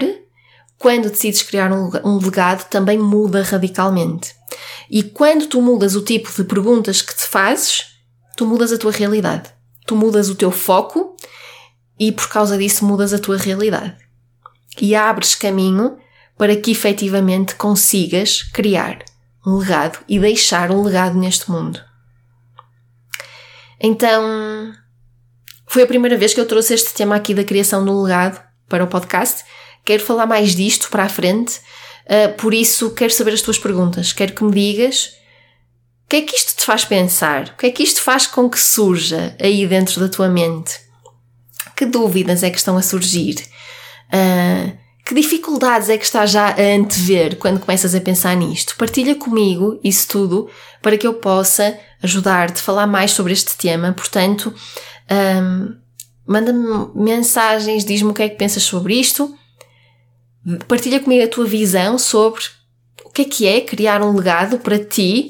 quando 0.77 1.09
decides 1.09 1.41
criar 1.41 1.71
um 1.71 2.17
legado 2.17 2.67
também 2.69 2.97
muda 2.97 3.41
radicalmente. 3.41 4.35
E 4.89 5.01
quando 5.01 5.47
tu 5.47 5.61
mudas 5.61 5.95
o 5.95 6.01
tipo 6.01 6.31
de 6.31 6.43
perguntas 6.43 7.01
que 7.01 7.15
te 7.15 7.23
fazes, 7.23 7.85
tu 8.35 8.45
mudas 8.45 8.71
a 8.71 8.77
tua 8.77 8.91
realidade. 8.91 9.49
Tu 9.87 9.95
mudas 9.95 10.29
o 10.29 10.35
teu 10.35 10.51
foco 10.51 11.14
e 11.99 12.11
por 12.11 12.27
causa 12.27 12.57
disso 12.57 12.85
mudas 12.85 13.13
a 13.13 13.19
tua 13.19 13.37
realidade. 13.37 13.95
E 14.79 14.95
abres 14.95 15.35
caminho 15.35 15.97
para 16.37 16.55
que 16.55 16.71
efetivamente 16.71 17.55
consigas 17.55 18.43
criar 18.43 19.03
um 19.45 19.57
legado 19.57 19.99
e 20.07 20.19
deixar 20.19 20.71
um 20.71 20.81
legado 20.83 21.17
neste 21.17 21.49
mundo. 21.49 21.79
Então, 23.79 24.73
foi 25.67 25.83
a 25.83 25.87
primeira 25.87 26.17
vez 26.17 26.33
que 26.33 26.39
eu 26.39 26.47
trouxe 26.47 26.73
este 26.73 26.93
tema 26.93 27.15
aqui 27.15 27.33
da 27.33 27.43
criação 27.43 27.85
do 27.85 28.01
legado 28.01 28.41
para 28.67 28.83
o 28.83 28.87
podcast. 28.87 29.43
Quero 29.83 30.03
falar 30.03 30.25
mais 30.25 30.55
disto 30.55 30.89
para 30.89 31.03
a 31.03 31.09
frente, 31.09 31.59
uh, 32.05 32.33
por 32.37 32.53
isso 32.53 32.91
quero 32.91 33.13
saber 33.13 33.33
as 33.33 33.41
tuas 33.41 33.59
perguntas. 33.59 34.11
Quero 34.11 34.33
que 34.33 34.43
me 34.43 34.51
digas 34.51 35.15
o 36.05 36.07
que 36.07 36.17
é 36.17 36.21
que 36.21 36.35
isto 36.35 36.57
te 36.57 36.65
faz 36.65 36.85
pensar? 36.85 37.49
O 37.49 37.57
que 37.57 37.65
é 37.65 37.71
que 37.71 37.83
isto 37.83 38.01
faz 38.01 38.27
com 38.27 38.49
que 38.49 38.59
surja 38.59 39.35
aí 39.41 39.65
dentro 39.67 39.99
da 39.99 40.07
tua 40.07 40.29
mente? 40.29 40.84
Que 41.75 41.85
dúvidas 41.85 42.43
é 42.43 42.49
que 42.49 42.57
estão 42.57 42.77
a 42.77 42.81
surgir? 42.81 43.35
Uh, 44.07 44.77
que 45.05 45.13
dificuldades 45.13 45.87
é 45.87 45.97
que 45.97 46.03
estás 46.03 46.31
já 46.31 46.49
a 46.49 46.75
antever 46.75 47.37
quando 47.37 47.59
começas 47.59 47.93
a 47.93 48.01
pensar 48.01 48.35
nisto? 48.35 48.75
Partilha 48.75 49.13
comigo 49.13 49.79
isso 49.83 50.07
tudo 50.07 50.49
para 50.81 50.97
que 50.97 51.05
eu 51.05 51.13
possa 51.13 51.77
ajudar-te 52.01 52.59
a 52.59 52.63
falar 52.63 52.87
mais 52.87 53.11
sobre 53.11 53.31
este 53.31 53.55
tema. 53.55 53.93
Portanto, 53.93 54.51
um, 55.11 55.75
manda-me 56.25 56.89
mensagens, 56.95 57.85
diz-me 57.85 58.09
o 58.09 58.13
que 58.15 58.23
é 58.23 58.29
que 58.29 58.35
pensas 58.35 58.63
sobre 58.63 58.95
isto. 58.95 59.31
Partilha 60.67 60.99
comigo 60.99 61.23
a 61.23 61.27
tua 61.27 61.45
visão 61.45 61.99
sobre 61.99 62.41
o 63.03 63.09
que 63.09 63.21
é 63.21 63.25
que 63.25 63.47
é 63.47 63.61
criar 63.61 64.01
um 64.01 64.15
legado 64.15 64.57
para 64.57 64.83
ti. 64.83 65.29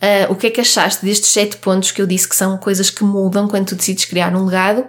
Uh, 0.00 0.32
o 0.32 0.34
que 0.34 0.46
é 0.46 0.50
que 0.50 0.62
achaste 0.62 1.04
destes 1.04 1.28
sete 1.28 1.58
pontos 1.58 1.90
que 1.90 2.00
eu 2.00 2.06
disse 2.06 2.26
que 2.26 2.34
são 2.34 2.56
coisas 2.56 2.88
que 2.88 3.04
mudam 3.04 3.46
quando 3.48 3.66
tu 3.66 3.74
decides 3.74 4.06
criar 4.06 4.34
um 4.34 4.46
legado? 4.46 4.86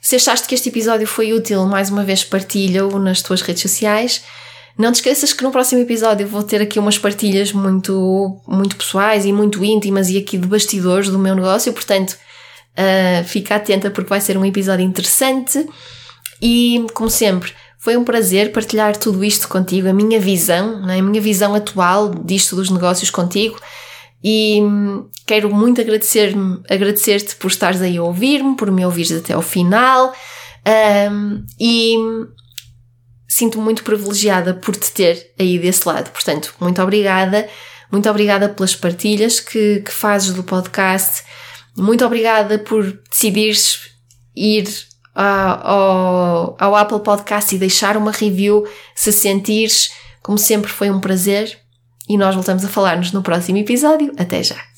Se 0.00 0.16
achaste 0.16 0.48
que 0.48 0.54
este 0.54 0.68
episódio 0.68 1.06
foi 1.06 1.32
útil, 1.32 1.66
mais 1.66 1.90
uma 1.90 2.04
vez 2.04 2.24
partilha-o 2.24 2.98
nas 2.98 3.22
tuas 3.22 3.42
redes 3.42 3.62
sociais. 3.62 4.22
Não 4.78 4.92
te 4.92 4.96
esqueças 4.96 5.32
que 5.32 5.42
no 5.42 5.50
próximo 5.50 5.82
episódio 5.82 6.26
vou 6.26 6.42
ter 6.42 6.62
aqui 6.62 6.78
umas 6.78 6.98
partilhas 6.98 7.52
muito, 7.52 8.40
muito 8.46 8.76
pessoais 8.76 9.26
e 9.26 9.32
muito 9.32 9.62
íntimas 9.64 10.08
e 10.08 10.16
aqui 10.16 10.38
de 10.38 10.46
bastidores 10.46 11.08
do 11.08 11.18
meu 11.18 11.34
negócio, 11.34 11.72
portanto, 11.72 12.16
Uh, 12.70 13.24
fica 13.24 13.56
atenta 13.56 13.90
porque 13.90 14.08
vai 14.08 14.20
ser 14.20 14.36
um 14.36 14.44
episódio 14.44 14.84
interessante. 14.84 15.66
E, 16.40 16.86
como 16.94 17.10
sempre, 17.10 17.52
foi 17.78 17.96
um 17.96 18.04
prazer 18.04 18.52
partilhar 18.52 18.96
tudo 18.96 19.22
isto 19.24 19.48
contigo, 19.48 19.88
a 19.88 19.92
minha 19.92 20.18
visão, 20.18 20.80
né? 20.86 20.98
a 20.98 21.02
minha 21.02 21.20
visão 21.20 21.54
atual 21.54 22.14
disto 22.14 22.56
dos 22.56 22.70
negócios 22.70 23.10
contigo. 23.10 23.60
E 24.22 24.60
hum, 24.62 25.08
quero 25.26 25.52
muito 25.54 25.80
agradecer-me, 25.80 26.60
agradecer-te 26.68 27.36
por 27.36 27.48
estares 27.48 27.80
aí 27.80 27.96
a 27.96 28.02
ouvir-me, 28.02 28.56
por 28.56 28.70
me 28.70 28.84
ouvires 28.84 29.12
até 29.12 29.32
ao 29.32 29.42
final. 29.42 30.12
Um, 31.10 31.44
e 31.58 31.96
sinto-me 33.28 33.64
muito 33.64 33.82
privilegiada 33.82 34.54
por 34.54 34.76
te 34.76 34.90
ter 34.92 35.32
aí 35.38 35.58
desse 35.58 35.86
lado. 35.88 36.10
Portanto, 36.10 36.54
muito 36.60 36.82
obrigada. 36.82 37.48
Muito 37.90 38.08
obrigada 38.08 38.48
pelas 38.48 38.76
partilhas 38.76 39.40
que, 39.40 39.80
que 39.80 39.90
fazes 39.90 40.34
do 40.34 40.42
podcast. 40.42 41.24
Muito 41.76 42.04
obrigada 42.04 42.58
por 42.58 43.00
decidires 43.10 43.90
ir 44.36 44.68
ao, 45.14 46.56
ao 46.58 46.76
Apple 46.76 47.00
Podcast 47.00 47.54
e 47.54 47.58
deixar 47.58 47.96
uma 47.96 48.12
review 48.12 48.66
se 48.94 49.12
sentires. 49.12 49.90
Como 50.22 50.38
sempre, 50.38 50.70
foi 50.70 50.90
um 50.90 51.00
prazer 51.00 51.58
e 52.10 52.16
nós 52.18 52.34
voltamos 52.34 52.64
a 52.64 52.68
falar-nos 52.68 53.12
no 53.12 53.22
próximo 53.22 53.58
episódio. 53.58 54.12
Até 54.18 54.42
já! 54.42 54.69